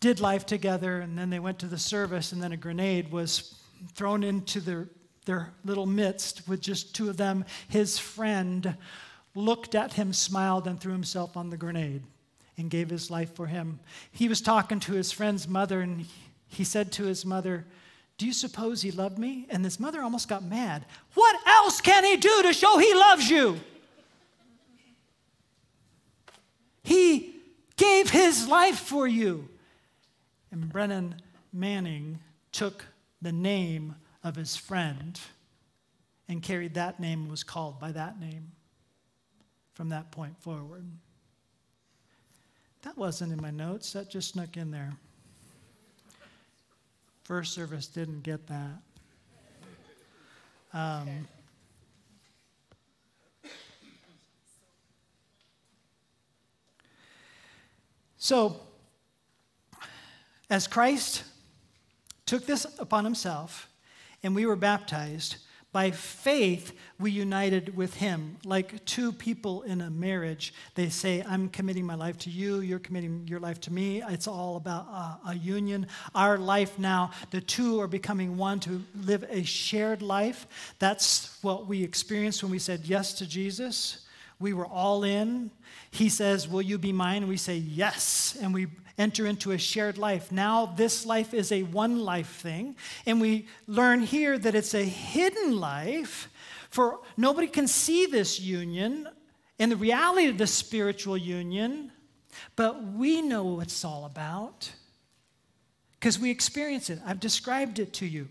did 0.00 0.18
life 0.18 0.44
together, 0.46 0.98
and 0.98 1.16
then 1.16 1.30
they 1.30 1.38
went 1.38 1.60
to 1.60 1.68
the 1.68 1.78
service, 1.78 2.32
and 2.32 2.42
then 2.42 2.50
a 2.50 2.56
grenade 2.56 3.12
was 3.12 3.54
thrown 3.94 4.24
into 4.24 4.58
their, 4.58 4.88
their 5.26 5.52
little 5.64 5.86
midst 5.86 6.48
with 6.48 6.60
just 6.60 6.92
two 6.92 7.08
of 7.08 7.18
them. 7.18 7.44
His 7.68 8.00
friend 8.00 8.76
looked 9.36 9.76
at 9.76 9.92
him, 9.92 10.12
smiled, 10.12 10.66
and 10.66 10.80
threw 10.80 10.90
himself 10.90 11.36
on 11.36 11.50
the 11.50 11.56
grenade 11.56 12.02
and 12.58 12.68
gave 12.68 12.90
his 12.90 13.12
life 13.12 13.32
for 13.36 13.46
him. 13.46 13.78
He 14.10 14.26
was 14.26 14.40
talking 14.40 14.80
to 14.80 14.92
his 14.94 15.12
friend's 15.12 15.46
mother, 15.46 15.82
and 15.82 16.06
he 16.48 16.64
said 16.64 16.90
to 16.94 17.04
his 17.04 17.24
mother, 17.24 17.64
Do 18.18 18.26
you 18.26 18.32
suppose 18.32 18.80
he 18.80 18.90
loved 18.90 19.18
me? 19.18 19.46
And 19.50 19.64
this 19.64 19.78
mother 19.78 20.02
almost 20.02 20.28
got 20.28 20.42
mad. 20.42 20.86
What 21.14 21.36
else 21.46 21.80
can 21.80 22.04
he 22.04 22.16
do 22.16 22.42
to 22.42 22.52
show 22.52 22.78
he 22.78 22.94
loves 22.94 23.28
you? 23.28 23.60
He 26.82 27.34
gave 27.76 28.10
his 28.10 28.48
life 28.48 28.78
for 28.78 29.06
you. 29.06 29.48
And 30.50 30.72
Brennan 30.72 31.16
Manning 31.52 32.20
took 32.52 32.86
the 33.20 33.32
name 33.32 33.96
of 34.24 34.36
his 34.36 34.56
friend 34.56 35.20
and 36.28 36.42
carried 36.42 36.74
that 36.74 36.98
name 36.98 37.22
and 37.22 37.30
was 37.30 37.44
called 37.44 37.78
by 37.78 37.92
that 37.92 38.18
name 38.18 38.52
from 39.74 39.90
that 39.90 40.10
point 40.10 40.38
forward. 40.40 40.86
That 42.82 42.96
wasn't 42.96 43.32
in 43.32 43.42
my 43.42 43.50
notes, 43.50 43.92
that 43.92 44.08
just 44.08 44.30
snuck 44.30 44.56
in 44.56 44.70
there. 44.70 44.92
First 47.26 47.54
service 47.54 47.88
didn't 47.88 48.22
get 48.22 48.46
that. 48.46 48.78
Um, 50.72 51.26
so, 58.16 58.60
as 60.48 60.68
Christ 60.68 61.24
took 62.26 62.46
this 62.46 62.64
upon 62.78 63.04
himself 63.04 63.68
and 64.22 64.32
we 64.32 64.46
were 64.46 64.54
baptized, 64.54 65.38
by 65.76 65.90
faith, 65.90 66.72
we 66.98 67.10
united 67.10 67.76
with 67.76 67.92
him. 67.92 68.38
Like 68.46 68.82
two 68.86 69.12
people 69.12 69.60
in 69.60 69.82
a 69.82 69.90
marriage, 69.90 70.54
they 70.74 70.88
say, 70.88 71.22
I'm 71.28 71.50
committing 71.50 71.84
my 71.84 71.96
life 71.96 72.16
to 72.20 72.30
you, 72.30 72.60
you're 72.60 72.78
committing 72.78 73.28
your 73.28 73.40
life 73.40 73.60
to 73.60 73.70
me. 73.70 74.02
It's 74.08 74.26
all 74.26 74.56
about 74.56 74.86
a, 74.86 75.32
a 75.32 75.34
union. 75.34 75.86
Our 76.14 76.38
life 76.38 76.78
now, 76.78 77.10
the 77.30 77.42
two 77.42 77.78
are 77.82 77.88
becoming 77.88 78.38
one 78.38 78.58
to 78.60 78.82
live 79.04 79.26
a 79.28 79.42
shared 79.42 80.00
life. 80.00 80.46
That's 80.78 81.36
what 81.42 81.66
we 81.66 81.84
experienced 81.84 82.42
when 82.42 82.52
we 82.52 82.58
said 82.58 82.86
yes 82.86 83.12
to 83.18 83.26
Jesus. 83.26 84.06
We 84.38 84.54
were 84.54 84.66
all 84.66 85.04
in. 85.04 85.50
He 85.90 86.08
says, 86.08 86.48
Will 86.48 86.62
you 86.62 86.78
be 86.78 86.92
mine? 86.92 87.18
And 87.18 87.28
we 87.28 87.36
say, 87.36 87.56
Yes. 87.56 88.38
And 88.40 88.54
we 88.54 88.68
enter 88.98 89.26
into 89.26 89.52
a 89.52 89.58
shared 89.58 89.98
life. 89.98 90.32
Now, 90.32 90.66
this 90.66 91.04
life 91.04 91.34
is 91.34 91.52
a 91.52 91.62
one 91.64 92.00
life 92.00 92.40
thing. 92.40 92.76
And 93.04 93.20
we 93.20 93.46
learn 93.66 94.02
here 94.02 94.38
that 94.38 94.54
it's 94.54 94.74
a 94.74 94.84
hidden 94.84 95.58
life, 95.58 96.28
for 96.70 97.00
nobody 97.16 97.46
can 97.46 97.66
see 97.66 98.06
this 98.06 98.40
union 98.40 99.08
and 99.58 99.72
the 99.72 99.76
reality 99.76 100.28
of 100.28 100.38
the 100.38 100.46
spiritual 100.46 101.16
union, 101.16 101.92
but 102.54 102.82
we 102.82 103.22
know 103.22 103.44
what 103.44 103.64
it's 103.64 103.84
all 103.84 104.04
about 104.04 104.70
because 105.98 106.18
we 106.18 106.30
experience 106.30 106.90
it. 106.90 107.00
I've 107.06 107.20
described 107.20 107.78
it 107.78 107.92
to 107.94 108.06
you. 108.06 108.28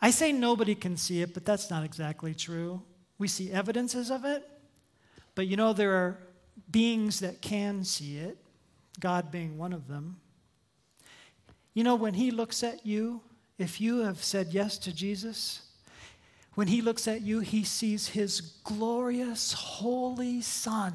I 0.00 0.10
say 0.10 0.32
nobody 0.32 0.74
can 0.74 0.96
see 0.96 1.22
it, 1.22 1.34
but 1.34 1.44
that's 1.44 1.70
not 1.70 1.82
exactly 1.84 2.34
true. 2.34 2.82
We 3.18 3.26
see 3.26 3.50
evidences 3.50 4.10
of 4.10 4.24
it, 4.24 4.48
but 5.34 5.46
you 5.46 5.56
know, 5.56 5.72
there 5.72 5.94
are 5.94 6.18
beings 6.70 7.20
that 7.20 7.40
can 7.40 7.84
see 7.84 8.18
it. 8.18 8.38
God 9.00 9.30
being 9.30 9.58
one 9.58 9.72
of 9.72 9.88
them. 9.88 10.16
You 11.72 11.84
know, 11.84 11.96
when 11.96 12.14
He 12.14 12.30
looks 12.30 12.62
at 12.62 12.86
you, 12.86 13.20
if 13.58 13.80
you 13.80 13.98
have 14.00 14.22
said 14.22 14.48
yes 14.52 14.78
to 14.78 14.92
Jesus, 14.92 15.62
when 16.54 16.68
He 16.68 16.82
looks 16.82 17.08
at 17.08 17.22
you, 17.22 17.40
He 17.40 17.64
sees 17.64 18.08
His 18.08 18.40
glorious, 18.40 19.52
holy 19.52 20.40
Son 20.40 20.94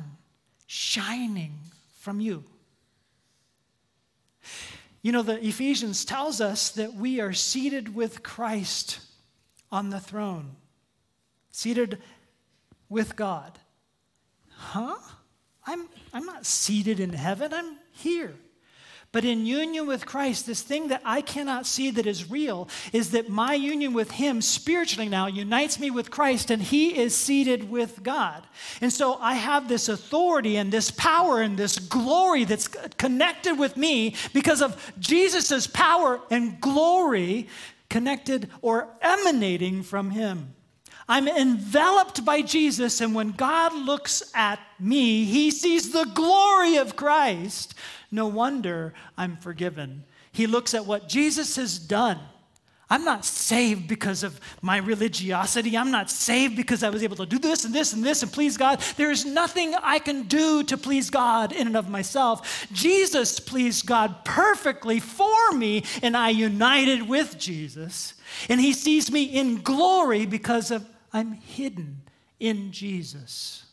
shining 0.68 1.54
from 1.98 2.20
you. 2.20 2.44
You 5.02 5.12
know, 5.12 5.22
the 5.22 5.44
Ephesians 5.46 6.04
tells 6.04 6.42
us 6.42 6.72
that 6.72 6.94
we 6.94 7.20
are 7.20 7.34
seated 7.34 7.96
with 7.96 8.24
Christ 8.24 9.00
on 9.72 9.90
the 9.90 10.00
throne, 10.00 10.56
seated 11.52 12.00
with 12.90 13.16
God. 13.16 13.60
Huh? 14.52 14.98
I'm, 15.70 15.88
I'm 16.14 16.26
not 16.26 16.48
seated 16.48 17.00
in 17.00 17.14
heaven, 17.14 17.54
I'm 17.54 17.78
here. 17.92 18.34
But 19.12 19.26
in 19.26 19.46
union 19.46 19.88
with 19.88 20.06
Christ, 20.06 20.46
this 20.46 20.62
thing 20.62 20.88
that 20.90 21.02
I 21.04 21.22
cannot 21.22 21.66
see 21.66 21.90
that 21.92 22.06
is 22.06 22.30
real 22.30 22.70
is 22.94 23.12
that 23.12 23.28
my 23.30 23.56
union 23.56 23.94
with 23.94 24.12
Him 24.12 24.40
spiritually 24.42 25.10
now 25.10 25.26
unites 25.26 25.80
me 25.80 25.90
with 25.90 26.12
Christ 26.12 26.52
and 26.52 26.62
He 26.62 26.96
is 26.98 27.16
seated 27.16 27.70
with 27.70 28.04
God. 28.04 28.46
And 28.82 28.94
so 28.94 29.16
I 29.16 29.34
have 29.34 29.68
this 29.68 29.90
authority 29.90 30.58
and 30.58 30.72
this 30.72 30.92
power 30.92 31.42
and 31.42 31.58
this 31.58 31.80
glory 31.80 32.46
that's 32.46 32.68
connected 32.68 33.58
with 33.58 33.78
me 33.78 34.16
because 34.34 34.62
of 34.62 34.94
Jesus' 35.00 35.66
power 35.66 36.20
and 36.30 36.62
glory 36.62 37.48
connected 37.90 38.50
or 38.62 38.90
emanating 39.02 39.82
from 39.82 40.12
Him. 40.12 40.54
I'm 41.10 41.28
enveloped 41.28 42.24
by 42.24 42.43
Jesus, 42.43 43.02
and 43.02 43.15
when 43.15 43.32
God 43.32 43.74
looks 43.74 44.32
at 44.36 44.60
me, 44.80 45.26
he 45.26 45.50
sees 45.50 45.91
the 45.91 46.06
glory 46.06 46.78
of 46.78 46.95
Christ. 46.95 47.74
No 48.12 48.28
wonder 48.28 48.93
I'm 49.17 49.36
forgiven. 49.38 50.04
He 50.32 50.45
looks 50.45 50.76
at 50.76 50.86
what 50.86 51.10
Jesus 51.10 51.56
has 51.56 51.80
done. 51.80 52.19
I'm 52.91 53.04
not 53.04 53.26
saved 53.26 53.88
because 53.88 54.24
of 54.24 54.39
my 54.62 54.78
religiosity. 54.78 55.78
I'm 55.78 55.91
not 55.91 56.10
saved 56.12 56.56
because 56.56 56.84
I 56.84 56.89
was 56.89 57.04
able 57.04 57.17
to 57.17 57.26
do 57.26 57.38
this 57.38 57.65
and 57.65 57.74
this 57.74 57.93
and 57.93 58.04
this 58.04 58.24
and 58.24 58.32
please 58.32 58.58
God. 58.58 58.80
There 58.98 59.12
is 59.12 59.26
nothing 59.26 59.76
I 59.76 60.00
can 60.00 60.24
do 60.24 60.63
to 60.63 60.78
please 60.78 61.10
God 61.10 61.52
in 61.52 61.67
and 61.67 61.78
of 61.78 61.89
myself. 61.89 62.67
Jesus 62.72 63.39
pleased 63.39 63.86
God 63.86 64.26
perfectly 64.26 65.00
for 65.00 65.52
me, 65.54 65.84
and 66.02 66.17
I 66.17 66.30
united 66.30 67.08
with 67.08 67.38
Jesus. 67.38 68.15
And 68.48 68.60
He 68.60 68.74
sees 68.74 69.12
me 69.12 69.24
in 69.24 69.62
glory 69.62 70.26
because 70.26 70.72
of 70.72 70.88
I'm 71.12 71.34
hidden 71.34 72.02
in 72.39 72.72
Jesus. 72.72 73.65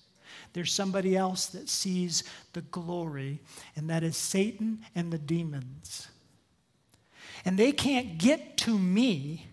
There's 0.53 0.73
somebody 0.73 1.17
else 1.17 1.47
that 1.47 1.69
sees 1.69 2.25
the 2.53 2.63
glory, 2.63 3.41
and 3.75 3.91
that 3.91 4.03
is 4.03 4.17
Satan 4.17 4.81
and 4.95 5.13
the 5.13 5.19
demons. 5.19 6.09
And 7.45 7.59
they 7.59 7.73
can't 7.73 8.19
get 8.19 8.57
to 8.59 8.79
me 8.79 9.47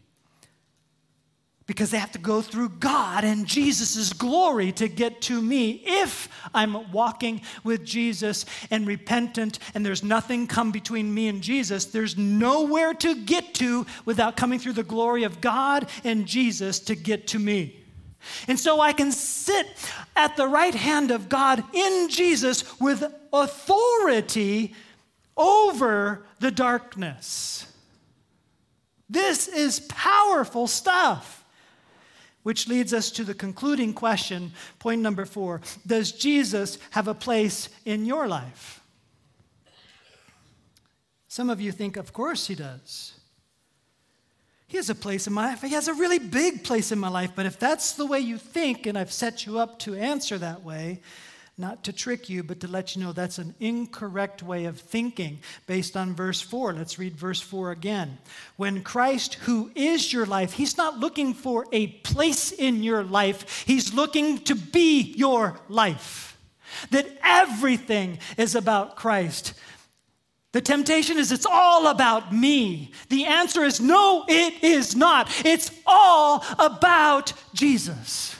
because 1.66 1.92
they 1.92 1.98
have 1.98 2.12
to 2.12 2.20
go 2.20 2.42
through 2.42 2.70
God 2.70 3.24
and 3.24 3.48
Jesus' 3.48 4.12
glory 4.12 4.72
to 4.74 4.88
get 4.88 5.22
to 5.24 5.42
me 5.42 5.82
if 5.86 6.28
I'm 6.54 6.92
walking 6.92 7.42
with 7.64 7.86
Jesus 7.86 8.46
and 8.70 8.86
repentant 8.86 9.60
and 9.74 9.86
there's 9.86 10.04
nothing 10.04 10.48
come 10.48 10.72
between 10.72 11.14
me 11.14 11.28
and 11.28 11.42
Jesus. 11.42 11.86
There's 11.86 12.18
nowhere 12.18 12.94
to 12.96 13.16
get 13.16 13.54
to 13.56 13.86
without 14.06 14.36
coming 14.36 14.60
through 14.60 14.74
the 14.74 14.84
glory 14.84 15.24
of 15.24 15.40
God 15.40 15.90
and 16.04 16.26
Jesus 16.26 16.80
to 16.82 16.96
get 16.96 17.28
to 17.28 17.40
me. 17.40 17.80
And 18.48 18.60
so 18.60 18.80
I 18.80 18.94
can 18.94 19.12
sit 19.12 19.68
at 20.16 20.38
the 20.38 20.48
right 20.48 20.76
hand 20.76 21.12
of 21.12 21.30
God 21.30 21.64
in 21.74 22.10
Jesus 22.10 22.80
with 22.80 23.04
authority 23.32 24.74
over 25.36 26.26
the 26.40 26.52
darkness. 26.52 27.68
This 29.10 29.48
is 29.48 29.82
powerful 29.82 30.68
stuff. 30.68 31.43
Which 32.44 32.68
leads 32.68 32.94
us 32.94 33.10
to 33.12 33.24
the 33.24 33.34
concluding 33.34 33.94
question, 33.94 34.52
point 34.78 35.02
number 35.02 35.26
four 35.26 35.62
Does 35.88 36.12
Jesus 36.12 36.78
have 36.92 37.08
a 37.08 37.14
place 37.14 37.70
in 37.86 38.06
your 38.06 38.28
life? 38.28 38.82
Some 41.28 41.50
of 41.50 41.60
you 41.60 41.72
think, 41.72 41.98
of 41.98 42.14
course 42.14 42.46
he 42.46 42.54
does. 42.54 43.14
He 44.68 44.78
has 44.78 44.90
a 44.90 44.96
place 44.96 45.28
in 45.28 45.34
my 45.34 45.48
life. 45.48 45.62
He 45.62 45.70
has 45.70 45.88
a 45.88 45.94
really 45.94 46.20
big 46.20 46.64
place 46.64 46.92
in 46.92 47.00
my 47.00 47.08
life. 47.08 47.32
But 47.36 47.46
if 47.46 47.60
that's 47.60 47.94
the 47.94 48.06
way 48.06 48.20
you 48.20 48.38
think, 48.38 48.86
and 48.86 48.98
I've 48.98 49.12
set 49.12 49.46
you 49.46 49.60
up 49.60 49.80
to 49.80 49.96
answer 49.96 50.38
that 50.38 50.64
way, 50.64 51.02
not 51.58 51.84
to 51.84 51.94
trick 51.94 52.30
you, 52.30 52.42
but 52.42 52.60
to 52.62 52.68
let 52.68 52.96
you 52.96 53.04
know 53.04 53.14
that's 53.14 53.38
an 53.38 53.54
incorrect 53.60 54.42
way 54.42 54.66
of 54.66 54.80
thinking 54.80 55.40
based 55.68 55.96
on 55.96 56.16
verse 56.16 56.42
4. 56.42 56.74
Let's 56.74 56.98
read 56.98 57.16
verse 57.16 57.42
4 57.42 57.72
again. 57.72 58.18
When 58.58 58.82
Christ, 58.82 59.36
who 59.36 59.72
is 59.76 60.12
your 60.12 60.26
life, 60.26 60.54
he's 60.54 60.78
not 60.78 61.00
looking 61.00 61.34
for 61.34 61.68
a 61.72 61.88
place 61.88 62.52
in 62.52 62.82
your 62.82 63.04
life, 63.04 63.64
he's 63.68 63.94
looking 63.94 64.40
to 64.40 64.56
be 64.56 65.14
your 65.16 65.60
life. 65.70 66.38
That 66.90 67.08
everything 67.24 68.18
is 68.36 68.56
about 68.56 68.96
Christ. 68.96 69.54
The 70.54 70.62
temptation 70.62 71.18
is 71.18 71.32
it's 71.32 71.46
all 71.46 71.88
about 71.88 72.34
me. 72.34 72.92
The 73.10 73.26
answer 73.26 73.64
is 73.64 73.80
no, 73.80 74.26
it 74.28 74.64
is 74.64 74.96
not. 74.96 75.30
It's 75.46 75.72
all 75.86 76.44
about 76.58 77.34
Jesus. 77.54 78.33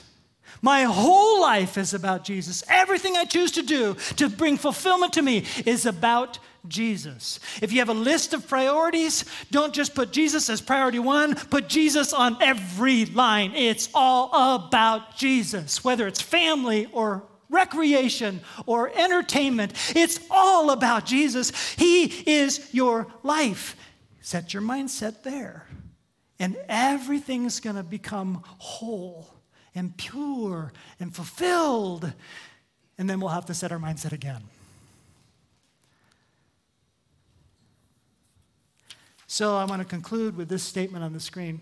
My 0.64 0.84
whole 0.84 1.42
life 1.42 1.76
is 1.76 1.92
about 1.92 2.24
Jesus. 2.24 2.64
Everything 2.70 3.18
I 3.18 3.26
choose 3.26 3.52
to 3.52 3.62
do 3.62 3.96
to 4.16 4.30
bring 4.30 4.56
fulfillment 4.56 5.12
to 5.12 5.20
me 5.20 5.44
is 5.66 5.84
about 5.84 6.38
Jesus. 6.66 7.38
If 7.60 7.70
you 7.70 7.80
have 7.80 7.90
a 7.90 7.92
list 7.92 8.32
of 8.32 8.48
priorities, 8.48 9.26
don't 9.50 9.74
just 9.74 9.94
put 9.94 10.10
Jesus 10.10 10.48
as 10.48 10.62
priority 10.62 10.98
one, 10.98 11.34
put 11.34 11.68
Jesus 11.68 12.14
on 12.14 12.42
every 12.42 13.04
line. 13.04 13.52
It's 13.54 13.90
all 13.92 14.56
about 14.56 15.18
Jesus, 15.18 15.84
whether 15.84 16.06
it's 16.06 16.22
family 16.22 16.86
or 16.92 17.24
recreation 17.50 18.40
or 18.64 18.90
entertainment. 18.94 19.74
It's 19.94 20.18
all 20.30 20.70
about 20.70 21.04
Jesus. 21.04 21.74
He 21.74 22.04
is 22.04 22.72
your 22.72 23.08
life. 23.22 23.76
Set 24.22 24.54
your 24.54 24.62
mindset 24.62 25.24
there, 25.24 25.66
and 26.38 26.56
everything's 26.70 27.60
going 27.60 27.76
to 27.76 27.82
become 27.82 28.42
whole 28.46 29.33
and 29.74 29.96
pure 29.96 30.72
and 31.00 31.14
fulfilled. 31.14 32.12
And 32.98 33.08
then 33.10 33.20
we'll 33.20 33.30
have 33.30 33.46
to 33.46 33.54
set 33.54 33.72
our 33.72 33.78
mindset 33.78 34.12
again. 34.12 34.42
So 39.26 39.56
I 39.56 39.64
want 39.64 39.82
to 39.82 39.88
conclude 39.88 40.36
with 40.36 40.48
this 40.48 40.62
statement 40.62 41.02
on 41.04 41.12
the 41.12 41.20
screen 41.20 41.60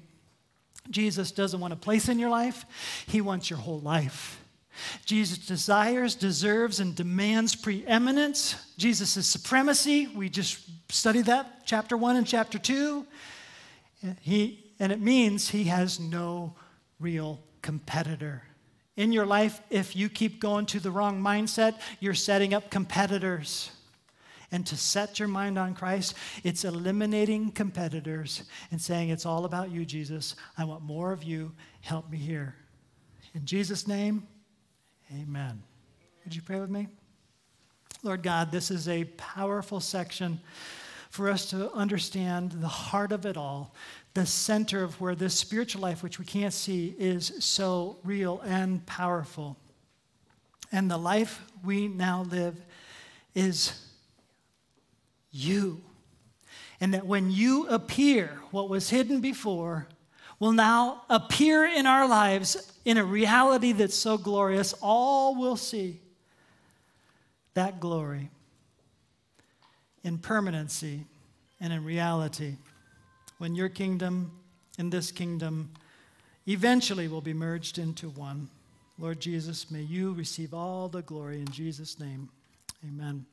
Jesus 0.91 1.31
doesn't 1.31 1.61
want 1.61 1.73
a 1.73 1.77
place 1.77 2.09
in 2.09 2.19
your 2.19 2.29
life, 2.29 2.65
He 3.07 3.21
wants 3.21 3.49
your 3.49 3.59
whole 3.59 3.81
life. 3.81 4.39
Jesus 5.05 5.39
desires, 5.39 6.15
deserves, 6.15 6.81
and 6.81 6.95
demands 6.95 7.55
preeminence. 7.55 8.57
Jesus' 8.79 9.27
supremacy, 9.27 10.07
we 10.09 10.29
just 10.29 10.59
studied 10.91 11.27
that, 11.27 11.67
chapter 11.67 11.97
1 11.97 12.17
and 12.17 12.27
chapter 12.27 12.59
2. 12.59 13.07
He, 14.21 14.73
and 14.81 14.91
it 14.91 15.01
means 15.01 15.51
he 15.51 15.65
has 15.65 16.01
no 16.01 16.57
real 16.99 17.41
competitor. 17.63 18.43
In 18.97 19.13
your 19.13 19.25
life, 19.25 19.61
if 19.71 19.97
you 19.97 20.09
keep 20.09 20.41
going 20.41 20.67
to 20.67 20.81
the 20.81 20.91
wrong 20.91 21.23
mindset, 21.23 21.81
you're 22.01 22.15
setting 22.15 22.53
up 22.53 22.71
competitors. 22.71 23.71
And 24.51 24.67
to 24.67 24.77
set 24.77 25.19
your 25.19 25.29
mind 25.29 25.59
on 25.59 25.75
Christ, 25.75 26.15
it's 26.45 26.65
eliminating 26.67 27.53
competitors 27.53 28.43
and 28.71 28.79
saying, 28.79 29.09
It's 29.09 29.25
all 29.25 29.47
about 29.47 29.71
you, 29.71 29.87
Jesus. 29.87 30.37
I 30.59 30.65
want 30.65 30.83
more 30.83 31.11
of 31.11 31.25
you. 31.25 31.53
Help 31.81 32.11
me 32.11 32.19
here. 32.19 32.55
In 33.35 33.47
Jesus' 33.47 33.89
name, 33.89 34.27
amen. 35.11 35.63
Would 36.25 36.37
you 36.37 36.43
pray 36.43 36.61
with 36.61 36.69
me? 36.69 36.89
Lord 38.03 38.23
God, 38.23 38.53
this 38.53 38.71
is 38.71 38.89
a 38.89 39.05
powerful 39.05 39.81
section 39.81 40.39
for 41.09 41.31
us 41.31 41.49
to 41.51 41.73
understand 41.73 42.53
the 42.53 42.69
heart 42.69 43.13
of 43.13 43.25
it 43.25 43.37
all 43.37 43.75
the 44.15 44.27
center 44.27 44.83
of 44.83 45.01
where 45.01 45.15
this 45.15 45.35
spiritual 45.35 45.81
life, 45.83 46.03
which 46.03 46.19
we 46.19 46.25
can't 46.25 46.53
see, 46.53 46.95
is 46.99 47.33
so 47.39 47.99
real 48.05 48.41
and 48.45 48.85
powerful. 48.87 49.57
And 50.71 50.91
the 50.91 50.99
life 50.99 51.43
we 51.65 51.89
now 51.89 52.23
live 52.23 52.57
is 53.35 53.87
you. 55.31 55.83
And 56.81 56.93
that 56.95 57.07
when 57.07 57.31
you 57.31 57.67
appear, 57.69 58.39
what 58.51 58.69
was 58.69 58.91
hidden 58.91 59.21
before 59.21 59.89
will 60.39 60.53
now 60.53 61.03
appear 61.09 61.65
in 61.65 61.87
our 61.87 62.09
lives 62.09 62.73
in 62.85 62.99
a 62.99 63.05
reality 63.05 63.73
that's 63.73 63.95
so 63.97 64.19
glorious, 64.19 64.75
all 64.83 65.37
will 65.37 65.57
see 65.57 66.01
that 67.55 67.79
glory 67.79 68.31
in 70.03 70.19
permanency 70.19 71.05
and 71.61 71.73
in 71.73 71.85
reality 71.85 72.57
when 73.43 73.57
your 73.57 73.69
kingdom 73.69 74.31
and 74.79 74.93
this 74.93 75.11
kingdom 75.11 75.69
eventually 76.47 77.09
will 77.09 77.21
be 77.21 77.35
merged 77.35 77.77
into 77.77 78.09
one. 78.11 78.49
Lord 79.01 79.19
Jesus, 79.19 79.69
may 79.69 79.81
you 79.81 80.13
receive 80.13 80.55
all 80.55 80.89
the 80.89 81.03
glory 81.03 81.41
in 81.41 81.49
Jesus' 81.49 81.99
name. 81.99 82.29
Amen. 82.87 83.27